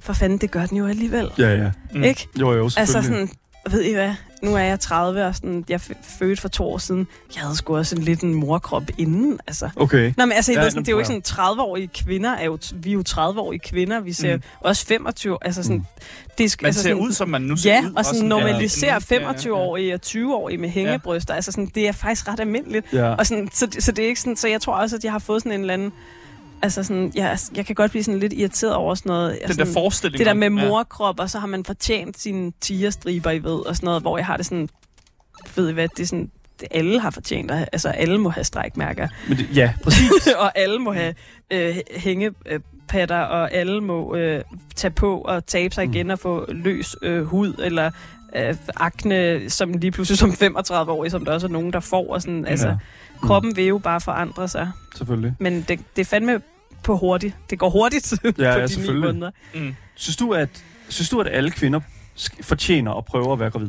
[0.00, 1.30] for fanden, det gør den jo alligevel.
[1.38, 1.70] Ja, ja.
[1.94, 2.02] Mm.
[2.02, 2.28] Ikke?
[2.40, 3.28] Jo, jo, Altså selvfølgelig.
[3.28, 3.30] sådan,
[3.70, 5.80] ved I hvad, nu er jeg 30, og sådan, jeg
[6.18, 7.06] fødte for to år siden.
[7.34, 9.70] Jeg havde sgu også en lidt en morkrop inden, altså.
[9.76, 10.12] Okay.
[10.16, 12.58] Nå, men altså, Ja, ved, sådan, det er jo ikke sådan, 30-årige kvinder er jo,
[12.74, 14.42] vi er jo 30-årige kvinder, vi ser Mm.
[14.60, 15.84] også 25, altså sådan, Mm.
[16.38, 17.92] det er, Man altså ser sådan, ud, som man nu ser Ja, ud.
[17.96, 18.24] og sådan også.
[18.24, 19.32] normalisere Ja, ja, ja.
[19.32, 21.34] 25-årige og 20-årige med hængebryster.
[21.34, 22.86] Altså sådan, det er faktisk ret almindeligt.
[22.92, 23.14] Ja.
[23.14, 25.18] Og sådan, så, så det er ikke sådan, så jeg tror også, at jeg har
[25.18, 25.92] fået sådan en eller anden,
[26.64, 29.38] altså sådan, jeg, jeg kan godt blive sådan lidt irriteret over sådan noget.
[29.40, 30.18] Den der sådan, forestilling.
[30.18, 30.68] det der med ja.
[30.68, 34.26] morkrop, og så har man fortjent sine tigerstriber, I ved, og sådan noget, hvor jeg
[34.26, 34.68] har det sådan,
[35.56, 39.08] ved I hvad, det er sådan, det alle har fortjent, altså alle må have strækmærker,
[39.28, 40.26] Men det, ja, præcis.
[40.38, 41.14] og alle må have
[41.50, 44.42] øh, hængepatter, og alle må øh,
[44.76, 45.92] tage på og tabe sig Mm.
[45.94, 47.90] igen og få løs øh, hud, eller
[48.36, 52.22] øh, akne, som lige pludselig som 35-årig, som der også er nogen, der får, og
[52.22, 52.76] sådan, altså, Ja,
[53.22, 55.34] kroppen vil jo bare forandre sig, selvfølgelig.
[55.38, 56.40] men det, det er fandme
[56.84, 57.34] på hurtigt.
[57.50, 59.14] Det går hurtigt Ja, på ja, de ni selvfølgelig.
[59.14, 59.30] måneder.
[59.54, 59.74] Mm.
[59.94, 60.48] Synes du, at,
[60.88, 61.80] synes du, at alle kvinder
[62.42, 63.68] fortjener at prøve at være gravid?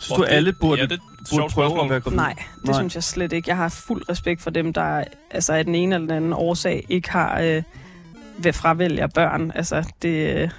[0.00, 1.00] Synes Hvor du, at det- alle burde, ja, det et
[1.30, 1.84] burde prøve spørgsmål.
[1.84, 2.16] at være gravid?
[2.16, 2.78] Nej, det Nej.
[2.80, 3.48] Synes jeg slet ikke.
[3.50, 6.86] Jeg har fuld respekt for dem, der altså, af den ene eller den anden årsag
[6.88, 7.62] ikke har øh,
[8.38, 9.52] ved fravælger børn.
[9.54, 10.08] Altså, det,
[10.42, 10.50] øh,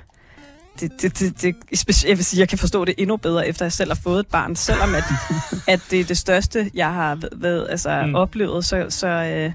[0.80, 3.66] det, det, det, det, speci- jeg vil sige, jeg kan forstå det endnu bedre, efter
[3.66, 4.56] jeg selv har fået et barn.
[4.56, 5.03] Selvom at,
[5.74, 8.16] at det er det største, jeg har ved, ved, altså, mm.
[8.16, 9.51] oplevet, så, så, øh,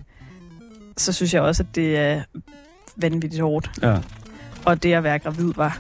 [1.01, 2.23] så synes jeg også, at det er
[2.97, 3.71] vanvittigt hårdt.
[3.83, 3.97] Ja,
[4.65, 5.79] Og det at være gravid var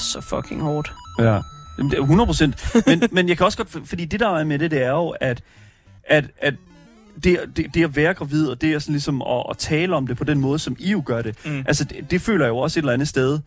[0.00, 0.92] så fucking hårdt.
[1.18, 1.40] ja.
[1.78, 2.76] Jamen, det er 100 procent.
[2.86, 3.88] Men, men jeg kan også godt...
[3.88, 5.42] Fordi det, der er med det, det er jo, at,
[6.04, 6.54] at, at
[7.24, 10.06] det, det, det at være gravid, og det er sådan ligesom at, at tale om
[10.06, 11.64] det på den måde, som I jo gør det, Mm.
[11.68, 13.38] altså det, det føler jeg jo også et eller andet sted,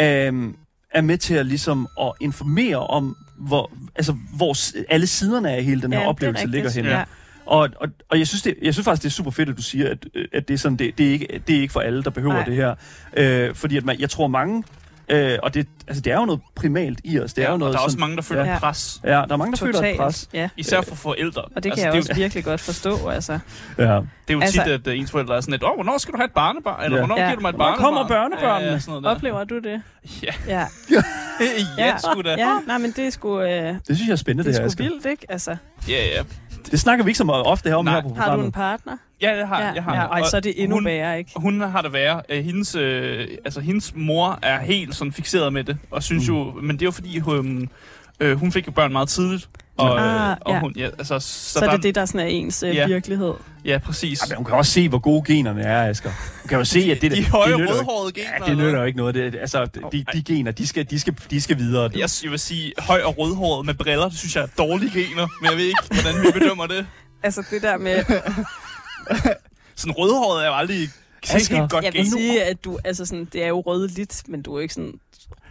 [0.00, 0.56] øhm,
[0.90, 4.56] er med til at ligesom at informere om, hvor, altså, hvor
[4.92, 6.54] alle siderne af hele den her Ja, oplevelse rigtigt.
[6.54, 6.90] ligger henne.
[6.90, 7.04] Ja.
[7.46, 9.62] Og, og, og jeg, synes det, jeg synes faktisk, det er super fedt, at du
[9.62, 12.02] siger, at, at det, er sådan, det, det, er ikke, det er ikke for alle,
[12.02, 12.44] der behøver Nej.
[12.44, 12.74] det her.
[13.16, 14.64] Øh, fordi at man, jeg tror mange,
[15.08, 17.32] øh, og det, altså, det er jo noget primalt i os.
[17.34, 18.58] Det er ja, jo noget og der er også sådan, mange, der føler Ja.
[18.58, 19.00] pres.
[19.04, 19.96] Ja, der er mange, der føler et Totalt.
[19.98, 20.28] pres.
[20.32, 20.48] Ja.
[20.56, 21.42] Især for forældre.
[21.42, 23.32] Og det kan altså, jeg det, også virkelig godt forstå, altså.
[23.78, 23.84] Ja.
[23.84, 24.00] Det er
[24.30, 26.24] jo Altså- tit, at uh, ens forældre er sådan lidt, åh, hvornår skal du have
[26.26, 26.84] et barnebarn?
[26.84, 27.06] Eller Ja.
[27.06, 27.24] hvornår Ja.
[27.26, 27.84] giver du mig et Hvornår barnebarn?
[27.94, 28.66] kommer børnebørnene?
[28.66, 29.16] Ja, ja, sådan noget.
[29.16, 29.82] Oplever du det?
[30.22, 30.66] Ja, Ja.
[31.78, 32.30] ja, sgu da.
[32.38, 34.62] Ja, nej, men det er sgu, øh, Det synes jeg er spændende, det det, er
[34.62, 34.92] her, sgu Asger.
[34.94, 35.26] vildt, ikke?
[35.28, 35.56] Altså,
[35.88, 36.22] Ja, ja.
[36.70, 37.94] Det snakker vi ikke så meget ofte her om Nej.
[37.94, 38.46] her på har du programmet.
[38.46, 38.96] en partner?
[39.22, 39.72] Ja, jeg har.
[39.74, 39.94] Jeg har.
[39.94, 41.30] ja og så er det endnu hun, værre, ikke?
[41.36, 42.22] Hun har det værre.
[42.28, 46.34] Øh, Hendes, øh, altså, hendes mor er helt sådan fixeret med det, og synes Mm.
[46.34, 47.68] jo, men det er jo fordi, hun,
[48.20, 49.48] øh, hun fik jo børn meget tidligt.
[49.78, 50.60] Og, Ah, øh, og ja.
[50.60, 52.86] hun, ja, altså, så, Så, der, det er det, der sådan er ens øh, Ja.
[52.86, 53.32] virkelighed.
[53.64, 54.20] Ja, præcis.
[54.22, 56.10] Ja, men hun kan også se, hvor gode generne er, Asger.
[56.42, 58.30] Hun kan jo se, at det, de det, høje det rødhårede gener.
[58.40, 59.14] Ja, det nytter jo ikke noget.
[59.14, 61.90] Det, altså, de, de gener, de skal, de skal, de skal videre.
[61.96, 65.26] Jeg, jeg vil sige, høj og rødhåret med briller, det synes jeg er dårlige gener,
[65.42, 66.86] men jeg ved ikke, hvordan vi bedømmer det.
[67.22, 68.04] Altså det der med,
[69.76, 70.88] Sådan rødhåret er jo aldrig
[71.34, 74.56] Asger, godt jeg vil sige, at du, altså sådan, det er jo rødligt, men du
[74.56, 74.92] er ikke sådan,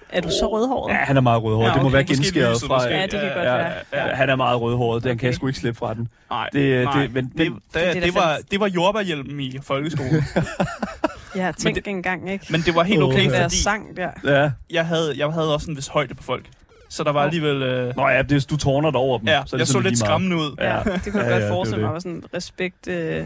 [0.09, 0.91] er du så rødhåret?
[0.93, 1.67] Ja, han er meget rødhåret.
[1.67, 2.75] Ja, det må okay, være genskæret fra...
[2.75, 2.89] måske.
[2.89, 3.73] Ja, det kan godt ja, være.
[3.93, 5.03] Ja, han er meget rødhåret.
[5.03, 5.35] Den kan jeg Okay.
[5.37, 6.07] sgu ikke slippe fra den.
[6.29, 7.01] Nej, Det- nej.
[7.01, 10.23] det- men- det, men- det, Det det, var, det var jordbærhjelm i folkeskolen.
[11.35, 12.45] Ja, tænk det- engang, ikke?
[12.49, 14.09] Men det var helt okay, der fordi sang der.
[14.23, 14.51] Ja.
[14.69, 16.45] jeg havde, jeg havde også en vis højde på folk.
[16.89, 17.61] Så der var alligevel...
[17.63, 19.27] Øh, Nå ja, det, du tårner dig over dem.
[19.27, 20.55] ja, så er det jeg så lidt skræmmende ud.
[20.59, 20.75] Ja.
[20.77, 23.25] Ja, det kunne jeg Ja, godt ja, forestille det mig var sådan respekt, øh,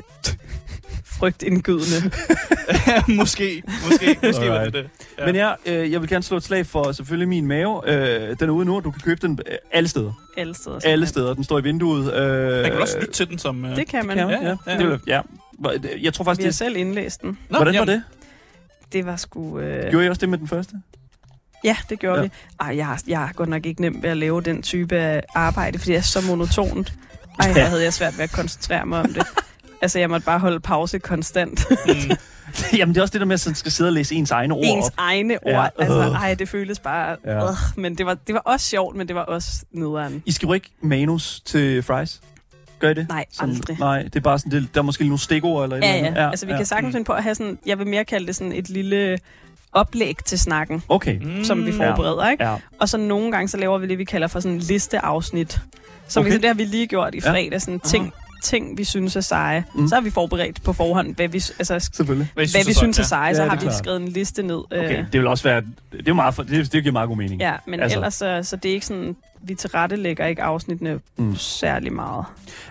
[1.06, 2.12] frygtindgydende.
[3.20, 4.90] måske, måske, måske var det det.
[5.20, 5.26] Ja.
[5.26, 7.82] Men ja, øh, jeg vil gerne slå et slag for selvfølgelig min mave.
[8.30, 8.80] Øh, den er ude nu.
[8.80, 10.14] Du kan købe den øh, alle steder.
[10.38, 10.76] Alle steder.
[10.76, 11.08] Alle simpelthen.
[11.08, 11.34] steder.
[11.34, 12.14] Den står i vinduet.
[12.14, 13.66] Øh, Man kan også lytte til den som...
[13.66, 14.18] Øh, Det kan man.
[14.18, 14.56] Kan man, Ja, ja.
[14.74, 14.78] ja.
[14.78, 15.22] Det vil- ja.
[16.02, 16.56] Jeg tror Vi faktisk, har det...
[16.56, 17.30] selv indlæst den.
[17.50, 18.04] Nå, Hvordan var jamen, det?
[18.94, 19.60] Det var sgu...
[19.60, 19.90] Øh...
[19.92, 20.74] Gjorde I også det med den første?
[21.64, 22.22] Ja, det gjorde Ja.
[22.22, 22.28] ja.
[22.28, 22.32] vi.
[22.70, 25.24] Ej, jeg, har- jeg har godt nok ikke nemt ved at lave den type af
[25.36, 26.94] arbejde, fordi det er så monotont.
[27.40, 29.24] Ej, her havde jeg svært ved at koncentrere mig om det.
[29.82, 31.66] Altså, jeg måtte bare holde pause konstant.
[31.70, 31.94] Mm,
[32.78, 34.54] Jamen, det er også det der med, at man skal sidde og læse ens egne
[34.54, 34.92] ord Ens op.
[34.98, 35.52] egne ord.
[35.54, 35.68] Ja, Ja.
[35.80, 36.06] Altså, øh.
[36.24, 37.16] ej, det føltes bare...
[37.26, 37.32] Ja.
[37.34, 37.44] Ja.
[37.50, 40.24] Øh, men det var, det var også sjovt, men det var også nederen.
[40.26, 42.22] I skriver ikke manus til fries?
[42.80, 43.08] Gør I det?
[43.10, 43.78] Nej, Sådan- aldrig.
[43.80, 46.08] Nej, det er bare sådan, det, der er måske nogle stikord eller Ja, eller ja.
[46.08, 46.32] andet.
[46.32, 46.94] Altså, vi kan sagtens Mm.
[46.94, 47.60] finde på at have sådan...
[47.66, 49.18] Jeg vil mere kalde det sådan et lille
[49.74, 51.20] oplæg til snakken, Okay.
[51.22, 51.90] mm, som vi Ja.
[51.92, 52.44] forbereder, ikke?
[52.44, 52.56] Ja.
[52.80, 55.60] Og så nogle gange, så laver vi det, vi kalder for sådan en listeafsnit.
[56.08, 56.34] Som Okay.
[56.36, 57.32] det har vi lige gjort i Ja.
[57.32, 57.62] fredag.
[57.62, 58.14] Sådan ting,
[58.44, 59.64] ting, vi synes er seje.
[59.76, 59.88] Mm.
[59.88, 62.32] Så har vi forberedt på forhånd, hvad vi, altså, Selvfølgelig.
[62.34, 63.28] Hvad, hvad vi synes er seje.
[63.28, 63.76] Ja, Så er har vi klart.
[63.78, 64.56] skrevet en liste ned.
[64.56, 65.62] Okay, Øh, det vil også være...
[65.92, 67.42] Det, er meget for, det, det giver meget god mening.
[67.42, 67.98] ja, men Altså.
[67.98, 69.16] ellers så, så det er ikke sådan...
[69.42, 71.36] Vi tilrettelægger ikke afsnittene Mm.
[71.36, 72.26] særlig meget.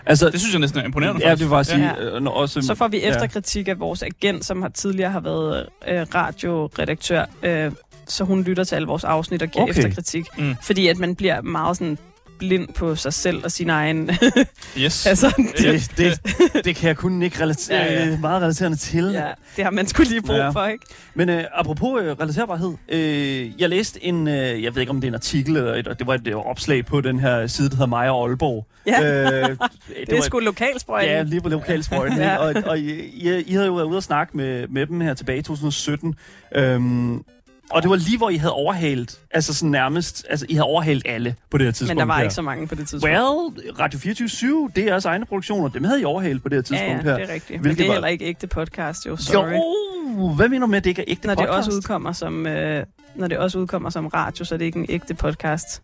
[0.05, 1.27] Altså, Det synes jeg næsten er imponerende.
[1.27, 1.85] ja, det vil bare sige...
[1.97, 2.15] Ja.
[2.15, 3.09] øh, når også, Så får vi ja.
[3.09, 7.25] efterkritik af vores agent, som har tidligere har været øh, radioredaktør.
[7.43, 7.71] Øh,
[8.07, 9.73] så hun lytter til alle vores afsnit og giver okay.
[9.77, 10.25] efterkritik.
[10.37, 10.55] Mm.
[10.63, 11.97] Fordi at man bliver meget sådan
[12.39, 14.09] blind på sig selv og sin egen...
[14.77, 15.05] Yes.
[15.05, 18.17] altså, Det, det, det kan jeg kun ikke relatere, Ja, ja.
[18.19, 19.05] meget relaterende til.
[19.13, 20.49] ja, det har man skulle lige brug Ja.
[20.49, 20.85] for, ikke?
[21.13, 25.07] Men øh, apropos øh, relaterbarhed, øh, jeg læste en, øh, jeg ved ikke om det
[25.07, 27.75] er en artikel, eller et, det var et øh, opslag på den her side, der
[27.75, 28.65] hedder Maja Aalborg.
[28.87, 29.01] Ja.
[29.41, 29.49] Øh,
[30.09, 31.09] Det er sgu lokalsprøjten.
[31.11, 32.17] Ja, lige på lokalsprøjten.
[32.17, 32.23] Ja.
[32.31, 32.37] ja.
[32.37, 35.13] Og, og I, I, I havde jo været ude og snakke med, med dem her
[35.13, 36.15] tilbage i 2017.
[36.55, 37.23] Øhm,
[37.71, 41.03] og det var lige, hvor I havde overhalet, altså sådan nærmest, altså I havde overhalet
[41.05, 41.89] alle på det her tidspunkt.
[41.89, 42.23] Men der var her.
[42.23, 43.15] ikke så mange på det tidspunkt.
[43.15, 45.69] Well, Radio 24 det er jeres egne produktioner.
[45.69, 47.17] Dem havde I overhalet på det her ja, tidspunkt ja, her.
[47.19, 47.61] det er rigtigt.
[47.63, 49.15] Men det er var- heller ikke ægte podcast, jo.
[49.17, 49.51] Sorry.
[49.53, 51.67] Jo, hvad mener du med, at det ikke er ægte når det podcast?
[51.67, 54.85] også udkommer som øh, når det også udkommer som radio, så er det ikke en
[54.89, 55.81] ægte podcast.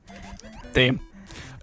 [0.75, 0.99] Damn.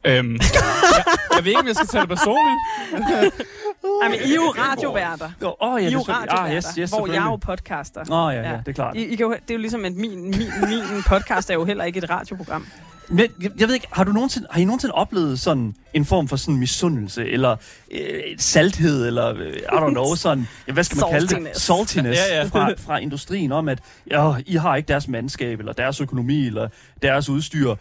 [0.04, 1.04] Øhm, jeg,
[1.36, 2.58] jeg ved ikke, om jeg skal tage det personligt.
[4.02, 5.30] Ej, men I er jo radioværter.
[5.42, 7.36] Åh, oh, ja, I er jo er radioværter, ah, yes, yes, hvor jeg er jo
[7.36, 8.00] podcaster.
[8.10, 8.56] Åh, oh, ja, ja, Ja.
[8.56, 8.96] det er klart.
[8.96, 10.32] I, I kan jo, det er jo ligesom, at min, min,
[10.68, 12.66] min podcast er jo heller ikke et radioprogram.
[13.08, 16.28] Men jeg, jeg ved ikke, har, du nogensinde, har I nogensinde oplevet sådan en form
[16.28, 17.56] for sådan misundelse, eller
[17.90, 17.98] øh,
[18.38, 21.48] salthed, eller øh, I don't know, sådan, ja, hvad skal man kalde det?
[21.56, 22.20] Saltiness.
[22.30, 22.44] Ja, ja.
[22.44, 23.78] Fra, fra industrien om, at
[24.10, 26.68] ja, I har ikke deres mandskab, eller deres økonomi, eller
[27.02, 27.74] deres udstyr,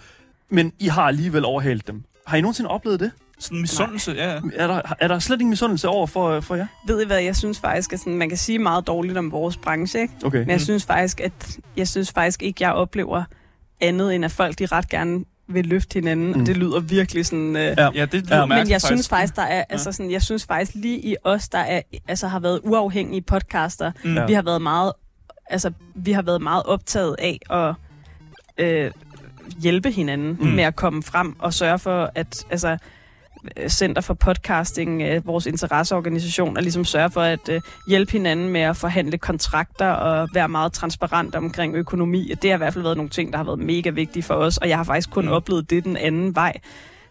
[0.50, 2.04] men I har alligevel overhalet dem.
[2.28, 3.12] Har I nogensinde oplevet det?
[3.42, 4.32] Sådan misundelse, ja.
[4.34, 4.40] ja.
[4.54, 6.68] Er der, er der slet ingen misundelse over for, for jer?
[6.88, 9.58] Ved I hvad, jeg synes faktisk, at sådan, man kan sige meget dårligt om vores
[9.58, 10.14] branche, ikke?
[10.24, 10.38] Okay.
[10.40, 13.24] Men jeg synes faktisk, at jeg synes faktisk ikke, jeg oplever
[13.82, 16.34] andet, end at folk de ret gerne vil løfte hinanden, mm.
[16.34, 16.40] Mm.
[16.42, 17.56] og det lyder virkelig sådan...
[17.56, 17.90] Øh, Ja.
[17.96, 20.72] Ja, det lyder Ja, Men jeg synes faktisk, der er, altså sådan, jeg synes faktisk
[20.76, 24.18] lige i os, der er, altså har været uafhængige podcaster, Mm.
[24.28, 24.94] Vi har været meget,
[25.50, 27.76] altså vi har været meget optaget af at
[28.58, 28.92] øh,
[29.60, 30.46] hjælpe hinanden Mm.
[30.48, 30.52] mm.
[30.54, 32.78] med at komme frem og sørge for, at altså øh,
[33.68, 38.62] Center for Podcasting, øh, vores interesseorganisation, og ligesom sørge for at øh, hjælpe hinanden med
[38.62, 42.34] at forhandle kontrakter og være meget transparent omkring økonomi.
[42.42, 44.58] Det har i hvert fald været nogle ting, der har været mega vigtige for os,
[44.58, 45.32] og jeg har faktisk kun Mm.
[45.32, 46.54] oplevet det den anden vej.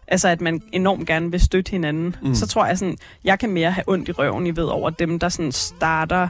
[0.07, 2.15] Altså, at man enormt gerne vil støtte hinanden.
[2.21, 2.35] Mm.
[2.35, 5.19] Så tror jeg sådan, jeg kan mere have ondt i røven, I ved, over dem,
[5.19, 6.27] der sådan starter,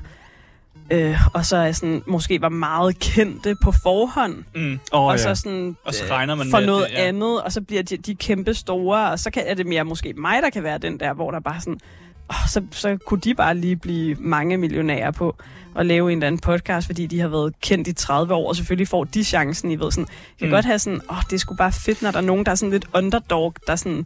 [0.92, 4.80] øh, og så er sådan, måske var meget kendte på forhånd, Mm.
[4.92, 7.08] Oh, og så sådan Og så regner man for med, noget det- ja.
[7.08, 10.14] andet, og så bliver de, de kæmpe store, og så kan, er det mere måske
[10.18, 11.80] mig, der kan være den der, hvor der bare sådan,
[12.30, 15.36] åh, så, så kunne de bare lige blive mange millionærer på
[15.76, 18.56] at lave en eller anden podcast, fordi de har været kendt i 30 år, og
[18.56, 20.08] selvfølgelig får de chancen, I ved sådan.
[20.08, 20.52] Jeg kan Mm.
[20.52, 22.56] godt have sådan, åh, det er sgu bare fedt, når der er nogen, der er
[22.56, 24.06] sådan lidt underdog, der sådan,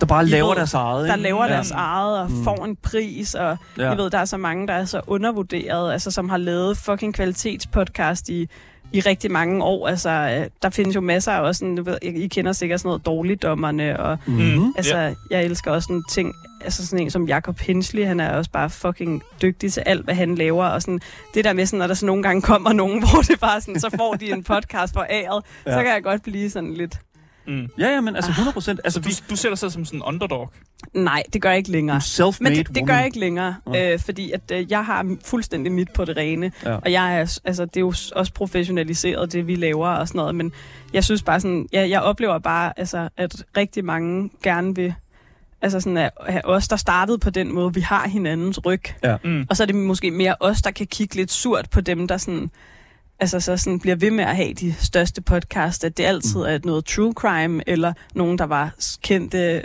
[0.00, 1.08] der bare I laver ved, deres eget.
[1.08, 1.22] der ikke?
[1.22, 1.52] laver Ja.
[1.52, 2.44] deres eget og Mm.
[2.44, 3.88] får en pris, og Ja.
[3.88, 7.14] jeg ved, der er så mange, der er så undervurderet, altså som har lavet fucking
[7.14, 8.48] kvalitetspodcast i,
[8.92, 9.88] i rigtig mange år.
[9.88, 12.80] Altså, øh, der findes jo masser af også, sådan, du ved, I I kender sikkert
[12.80, 14.72] sådan noget dårligdommerne, og Mm-hmm.
[14.76, 15.12] altså, ja.
[15.30, 16.34] jeg elsker også sådan ting,
[16.64, 20.14] altså sådan en som Jacob Hensley, han er også bare fucking dygtig til alt, hvad
[20.14, 21.00] han laver, og sådan,
[21.34, 23.80] det der med sådan, når der så nogle gange kommer nogen, hvor det bare sådan,
[23.80, 25.72] så får de en podcast for æret, ja.
[25.72, 26.94] så kan jeg godt blive sådan lidt,
[27.46, 27.68] Mm.
[27.78, 28.80] Ja, ja, men altså 100 procent.
[28.84, 30.50] Altså, Så du, du ser dig selv som sådan en underdog.
[30.94, 31.96] nej, det gør jeg ikke længere.
[32.00, 33.92] self-made Men det, det gør jeg ikke længere, Ja.
[33.92, 36.74] øh, fordi at øh, jeg har fuldstændig mit på det rene, Ja.
[36.74, 40.34] og jeg er, altså, det er jo også professionaliseret, det vi laver og sådan noget,
[40.34, 40.52] men
[40.92, 44.94] jeg synes bare sådan, jeg, jeg oplever bare, altså, at rigtig mange gerne vil,
[45.62, 48.82] altså sådan, at, at os, der startede på den måde, vi har hinandens ryg,
[49.24, 49.46] Mm.
[49.50, 52.16] og så er det måske mere os, der kan kigge lidt surt på dem, der
[52.16, 52.50] sådan,
[53.20, 56.58] altså så sådan bliver ved med at have de største podcasts, at det altid er
[56.64, 58.70] noget true crime, eller nogen, der var
[59.02, 59.62] kendte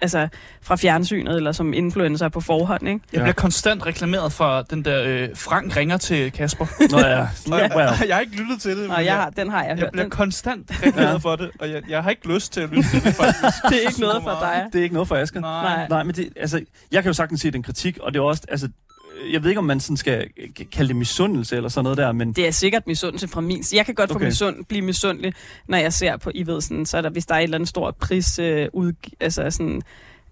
[0.00, 0.28] altså
[0.62, 3.00] fra fjernsynet, eller som influencer på forhånd, ikke?
[3.12, 3.22] Jeg Ja.
[3.24, 6.66] bliver konstant reklameret for den der, øh, Frank ringer til Kasper.
[6.92, 7.88] Nå ja, Og well.
[8.08, 8.90] jeg har ikke lyttet til det.
[8.90, 9.92] Og men jeg har, den har jeg, jeg hørt.
[9.92, 12.90] bliver Den, konstant reklameret for det, og jeg, jeg har ikke lyst til at lytte
[12.90, 13.62] til det, faktisk.
[13.68, 14.66] det er ikke noget for dig.
[14.72, 15.40] Det er ikke noget for Asger.
[15.40, 15.62] Nej.
[15.76, 15.88] Nej.
[15.88, 16.60] Nej, men det, altså,
[16.92, 18.68] jeg kan jo sagtens se den kritik, og det er også, altså,
[19.32, 20.28] jeg ved ikke, om man sådan skal
[20.72, 23.64] kalde det misundelse eller sådan noget der, men Det er sikkert misundelse fra min.
[23.74, 24.24] Jeg kan godt få Okay.
[24.26, 25.32] misund, blive misundelig,
[25.68, 27.56] når jeg ser på, I ved sådan, så er der, hvis der er et eller
[27.56, 29.82] andet stort pris, øh, ud, altså sådan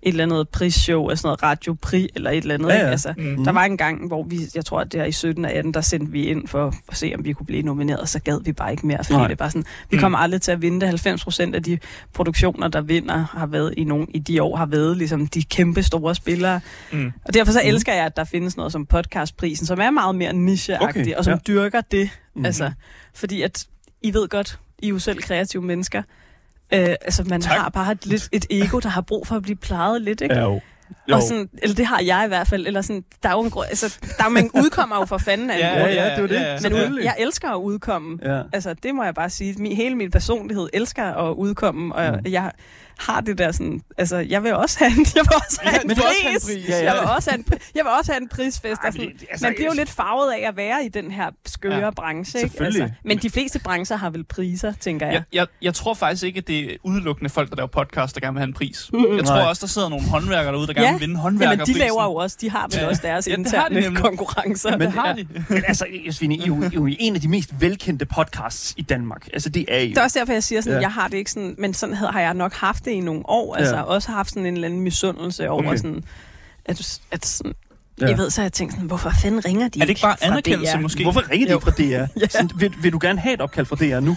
[0.03, 2.69] et eller andet prisshow, altså noget radiopri eller et eller andet.
[2.69, 2.85] Ja, Ikke?
[2.85, 2.91] ja.
[2.91, 3.45] Altså, Mm.
[3.45, 5.75] Der var en gang, hvor vi, jeg tror, at det er i 17 og 18,
[5.75, 8.53] der sendte vi ind for at se, om vi kunne blive nomineret, så gad vi
[8.53, 9.27] bare ikke mere, fordi Nej.
[9.27, 10.01] det er bare sådan, vi Mm.
[10.01, 10.89] kommer aldrig til at vinde det.
[10.89, 11.79] 90 procent af de
[12.15, 15.83] produktioner, der vinder, har været i nogle i de år, har været ligesom de kæmpe
[15.83, 16.61] store spillere.
[16.93, 17.13] Mm.
[17.25, 17.69] Og derfor så Mhm.
[17.69, 21.25] elsker jeg, at der findes noget som podcastprisen, som er meget mere nicheagtig, Okay, og
[21.25, 21.39] som ja.
[21.53, 22.11] dyrker det.
[22.37, 22.45] Mhm.
[22.45, 22.73] Altså,
[23.15, 23.67] fordi at,
[24.03, 26.03] I ved godt, I er jo selv kreative mennesker.
[26.75, 27.53] Øh, altså, man Tak.
[27.59, 30.35] har bare et, lidt et ego, der har brug for at blive plejet lidt, ikke?
[30.35, 30.61] ja, jo.
[31.09, 31.15] Jo.
[31.17, 32.67] Og sådan, eller det har jeg i hvert fald.
[32.67, 35.51] Eller sådan, der er jo en grund, altså, der er man udkommer jo for fanden
[35.51, 35.93] af en Ja, grund.
[35.93, 36.35] ja, det er det.
[36.35, 36.53] ja, ja.
[36.53, 37.01] Men Selvfølgelig.
[37.01, 38.19] ud, jeg elsker at udkomme.
[38.23, 38.43] Ja.
[38.53, 39.55] Altså, det må jeg bare sige.
[39.59, 42.33] Min, hele min personlighed elsker at udkomme, og Mm.
[42.33, 42.53] jeg
[42.99, 43.81] har det der sådan...
[43.99, 46.17] Altså, jeg vil også have en, jeg vil også have Ja, en, du vil også
[46.23, 46.55] have en pris.
[46.57, 46.69] pris.
[46.69, 46.85] Ja, ja.
[46.85, 48.81] Jeg vil også have en, jeg vil også have en prisfest.
[48.85, 51.31] Ej, sådan, det- altså, man bliver jo lidt farvet af at være i den her
[51.47, 51.85] skøre Ja.
[51.85, 51.91] ja.
[51.91, 52.39] branche.
[52.39, 52.51] Ikke?
[52.51, 52.95] Selvfølgelig.
[53.05, 55.15] men de fleste brancher har vel priser, tænker jeg.
[55.15, 58.21] Jeg, jeg, jeg tror faktisk ikke, at det er udelukkende folk, der laver podcast, der
[58.21, 58.91] gerne vil have en pris.
[59.17, 60.93] Jeg tror også, der sidder nogle håndværkere derude, der gerne Ja.
[60.93, 61.75] vinde Jamen, håndværkerprisen.
[61.75, 62.87] de laver jo også, de har vel Ja.
[62.89, 64.03] også deres Ja, det har de interne nemlig.
[64.09, 64.71] konkurrencer.
[64.71, 65.27] Men det har de.
[65.49, 68.75] Men altså, Josefine, I er jo, I er jo en af de mest velkendte podcasts
[68.77, 69.29] i Danmark.
[69.33, 69.89] Altså, det er I jo.
[69.91, 70.81] Det er også derfor, jeg siger sådan, Ja.
[70.81, 73.23] jeg har det ikke sådan, men sådan havde- har jeg nok haft det i nogle
[73.29, 73.55] år.
[73.55, 73.83] Altså Ja.
[73.83, 75.77] også haft sådan en eller anden misundelse over Okay.
[75.77, 76.05] sådan,
[76.65, 77.53] at, at sådan,
[78.01, 78.07] Ja.
[78.07, 80.27] jeg ved, så jeg tænkt sådan, hvorfor fanden ringer de Er det ikke bare fra
[80.27, 80.81] anerkendelse DR?
[80.81, 81.03] måske?
[81.03, 81.59] Hvorfor ringer de Jo.
[81.61, 81.83] fra DR?
[82.21, 82.29] Ja.
[82.29, 84.17] Sådan, vil, vil du gerne have et opkald fra DR nu?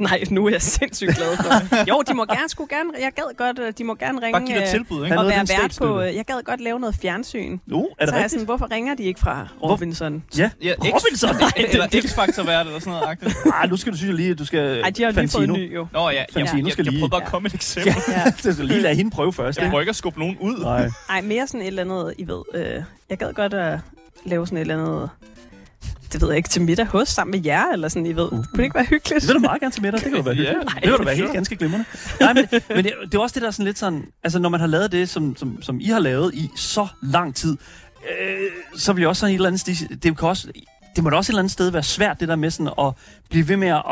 [0.00, 1.88] Nej, nu er jeg sindssygt glad for det.
[1.88, 4.46] Jo, de må gerne, skulle gerne, jeg gad godt, øh, de må gerne ringe Bare
[4.46, 5.18] giv dig øh, tilbud, ikke?
[5.18, 7.58] Og noget være vært på, øh, jeg gad godt lave noget fjernsyn.
[7.66, 8.30] Nu, er Så det er jeg rigtigt?
[8.32, 10.24] sådan, hvorfor ringer de ikke fra Robinson?
[10.38, 11.34] Ja, Ja, Robinson!
[11.70, 13.06] X, eller X-Factor vært eller sådan noget.
[13.08, 13.36] agtigt.
[13.62, 14.80] Ah, nu skal du synes jeg lige, at du skal...
[14.80, 15.86] Ej, de har lige fået en ny jo.
[15.92, 17.54] Nå ja, jeg, jeg, Fantino jeg, skal jeg lige- prøver bare at komme med et
[17.54, 17.94] eksempel.
[18.08, 19.58] Ja, du skal lige lade hende prøve først.
[19.58, 20.58] Jeg prøver ikke at skubbe nogen ud.
[20.58, 20.90] Nej.
[21.10, 23.78] Ej, mere sådan et eller andet, I ved, øh, jeg gad godt at
[24.24, 25.10] lave sådan et eller andet,
[26.12, 28.28] det ved jeg ikke, til middag hos sammen med jer, eller sådan, I ved.
[28.28, 29.22] Kunne det ikke være hyggeligt?
[29.22, 30.00] Det vil du meget gerne til middag.
[30.00, 30.64] Det kan du være hyggeligt.
[30.64, 31.84] nej, det vil du være helt ganske glimrende.
[32.20, 34.04] Nej, men, men det, det er også det der sådan lidt sådan...
[34.24, 37.34] Altså, når man har lavet det, som, som, som I har lavet i så lang
[37.34, 37.56] tid,
[38.20, 39.96] øh, så vil jeg også sådan et eller andet sted...
[39.96, 40.48] Det, kan også,
[40.96, 42.92] det må da også et eller andet sted være svært, det der med sådan at
[43.30, 43.82] blive ved med at...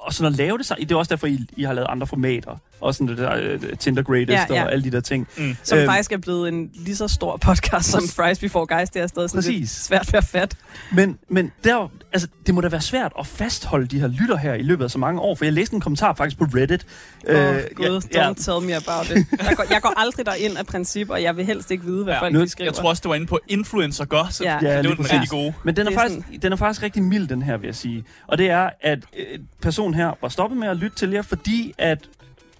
[0.00, 0.76] Og sådan at lave det sig.
[0.80, 2.56] Det er også derfor, I, I har lavet andre formater.
[2.80, 4.64] Og sådan det der uh, Tinder Greatest Ja, ja.
[4.64, 5.28] og alle de der ting.
[5.38, 5.56] Mm.
[5.62, 5.86] Som Øhm.
[5.88, 8.90] faktisk er blevet en lige så stor podcast som Fries Before Guys.
[8.90, 9.58] Det er stadig sådan Præcis.
[9.58, 10.56] lidt svært ved at fatte.
[10.92, 14.54] Men, men der, altså, det må da være svært at fastholde de her lytter her
[14.54, 15.34] i løbet af så mange år.
[15.34, 16.86] For jeg læste en kommentar faktisk på Reddit.
[17.28, 19.26] Åh, Øh, oh, gud, ja, don't tell me about it.
[19.48, 22.14] Jeg går, jeg går aldrig derind af princip, og jeg vil helst ikke vide, hvad
[22.14, 22.66] Ja, folk nu- skriver.
[22.70, 24.44] Jeg tror også, det var inde på Influencer Gossip.
[24.46, 24.58] Ja.
[24.62, 25.52] Ja, Ja, det var den rigtig gode.
[25.64, 27.74] Men den er, Det er faktisk, den er faktisk rigtig mild, den her, vil jeg
[27.74, 28.04] sige.
[28.26, 31.74] Og det er, at øh, personen her var stoppet med at lytte til jer, fordi
[31.78, 31.98] at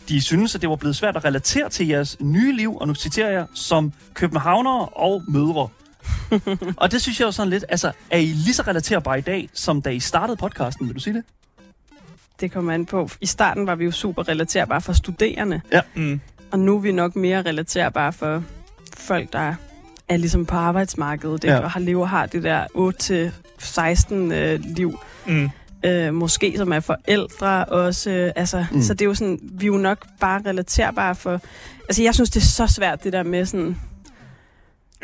[0.09, 2.95] de synes, at det var blevet svært at relatere til jeres nye liv, og nu
[2.95, 5.69] citerer jeg, som københavnere og mødre.
[6.83, 9.49] og det synes jeg jo sådan lidt, altså, er I lige så relaterbare i dag,
[9.53, 11.25] som da I startede podcasten, vil du sige det?
[12.41, 13.09] Det kommer an på.
[13.21, 15.61] I starten var vi jo super relaterbare for studerende,
[15.95, 16.21] Mm.
[16.51, 18.43] og nu er vi nok mere relaterbare for
[18.99, 19.55] folk, der
[20.09, 21.55] er ligesom på arbejdsmarkedet, ikke?
[21.55, 21.61] Ja.
[21.61, 24.99] og har lever har det der 8-16 øh, liv.
[25.27, 25.51] Mm.
[25.87, 28.11] Øh, måske som er forældre også.
[28.11, 28.83] Øh, altså, Mm.
[28.83, 31.41] Så det er jo sådan, vi er jo nok bare relaterbare for...
[31.89, 33.77] Altså, jeg synes, det er så svært, det der med sådan...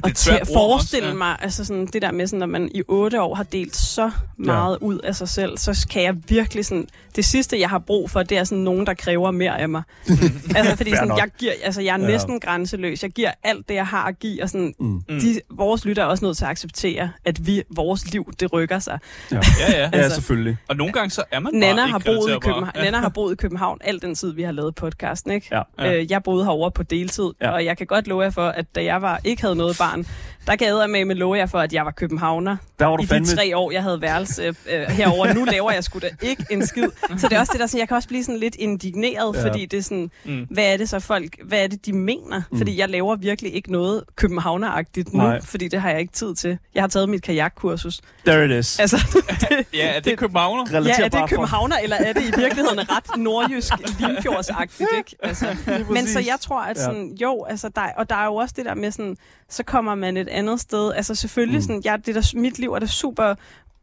[0.05, 1.18] At ord forestille også, ja.
[1.18, 4.11] mig, altså sådan, det der med, sådan, når man i otte år har delt så
[4.36, 4.86] meget ja.
[4.86, 6.86] ud af sig selv, så kan jeg virkelig sådan,
[7.16, 9.82] det sidste, jeg har brug for, det er sådan nogen, der kræver mere af mig.
[10.57, 12.07] altså, fordi sådan, jeg, giver, altså, jeg er Ja.
[12.07, 13.03] næsten grænseløs.
[13.03, 14.86] Jeg giver alt det, jeg har at give, og sådan, Mm.
[14.86, 15.20] Mm.
[15.20, 18.78] de, vores lytter er også nødt til at acceptere, at vi, vores liv, det rykker
[18.78, 18.99] sig.
[19.32, 19.78] Ja, ja.
[19.78, 20.57] Ja, Altså- selvfølgelig.
[20.68, 22.38] Og nogle gange så er man Nana bare har, boet i.
[22.38, 25.32] København, Nana har boet i København al den tid, vi har lavet podcasten.
[25.32, 25.49] Ikke?
[25.53, 25.62] Ja.
[25.78, 25.95] Ja.
[25.95, 27.47] Øh, jeg boede herovre på deltid, Ja.
[27.47, 27.53] ja.
[27.53, 30.06] og jeg kan godt love jer for, at da jeg var ikke havde noget barn,
[30.46, 33.02] der kan jeg med med love jer for, at jeg var københavner Der var du
[33.02, 33.26] i de fandme...
[33.26, 35.32] tre år, jeg havde værelse øh, herover.
[35.34, 36.88] Nu laver jeg sgu da ikke en skid.
[37.18, 39.40] Så det er også det der, så jeg kan også blive sådan lidt indigneret, Ja.
[39.40, 39.46] ja.
[39.48, 40.46] fordi det er sådan, Mm.
[40.50, 42.42] hvad er det så folk, hvad er det, de mener?
[42.50, 42.58] Mm.
[42.58, 45.40] Fordi jeg laver virkelig ikke noget københavneragtigt nu, Nej.
[45.42, 46.58] fordi det har jeg ikke tid til.
[46.74, 48.00] Jeg har taget mit kajakkursus.
[48.26, 48.78] There it is.
[48.80, 48.96] Altså,
[49.74, 50.64] Ja, er det københavner?
[50.72, 55.16] Ja, er det københavner, eller er det i virkeligheden ret nordjysk, limfjordsagtigt, ikke?
[55.22, 55.46] Altså,
[55.90, 58.64] men så jeg tror, at sådan, jo, altså, der, og der er jo også det
[58.64, 59.16] der med sådan,
[59.53, 60.92] så kommer man et andet sted.
[60.92, 61.62] Altså selvfølgelig, Mm.
[61.62, 63.28] sådan, ja, det der, mit liv er det super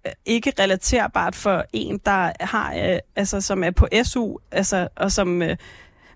[0.05, 5.11] øh, ikke relaterbart for en, der har, øh, altså, som er på SU, altså, og
[5.11, 5.41] som...
[5.41, 5.57] Øh,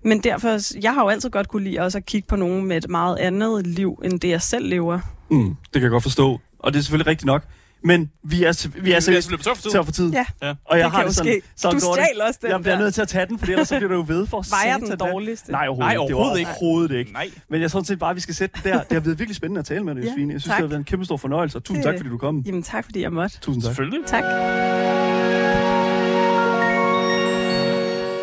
[0.06, 2.76] men derfor, jeg har jo altid godt kunne lide også at kigge på nogen med
[2.76, 4.98] et meget andet liv, end det jeg selv lever.
[5.30, 6.40] Mm, det kan jeg godt forstå.
[6.58, 7.42] Og det er selvfølgelig rigtigt nok.
[7.86, 9.70] Men vi er, til- vi er er seriøst på tør for tid.
[9.70, 10.10] tør for tid.
[10.12, 10.54] Ja, Ja.
[10.64, 11.48] Og jeg det har det sådan, ske.
[11.56, 12.82] sådan Du stjal også den Jeg bliver der.
[12.82, 14.98] nødt til at tage den, for ellers så bliver du jo ved for Vejer den
[14.98, 15.52] dårligste?
[15.52, 16.50] Nej, overhovedet Nej, overhovedet ikke.
[16.60, 17.12] Overhovedet ikke.
[17.12, 17.30] Nej.
[17.50, 18.78] Men jeg tror sådan set bare, at vi skal sætte den der.
[18.82, 20.32] Det har været virkelig spændende at tale med dig, Ja, Josefine.
[20.32, 20.56] Jeg synes, tak.
[20.56, 22.42] det har været en kæmpe stor fornøjelse, og tusind Det- tak, fordi du kom.
[22.46, 23.38] Jamen tak, fordi jeg måtte.
[23.40, 23.68] Tusind tak.
[23.68, 24.00] Selvfølgelig.
[24.06, 24.24] Tak.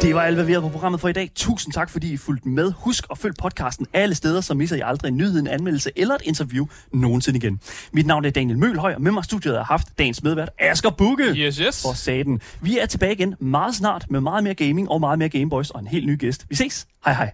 [0.01, 1.31] Det var alt, hvad vi havde på programmet for i dag.
[1.35, 2.73] Tusind tak, fordi I fulgte med.
[2.77, 6.15] Husk at følge podcasten alle steder, så misser I aldrig en nyhed, en anmeldelse eller
[6.15, 7.59] et interview nogensinde igen.
[7.93, 10.89] Mit navn er Daniel Mølhøj, og med mig i studiet har haft dagens medvært, Asger
[10.89, 11.23] Bukke.
[11.23, 11.81] Yes, yes.
[11.81, 12.41] For saten.
[12.61, 15.79] Vi er tilbage igen meget snart med meget mere gaming og meget mere Gameboys og
[15.79, 16.45] en helt ny gæst.
[16.49, 16.87] Vi ses.
[17.05, 17.31] Hej hej.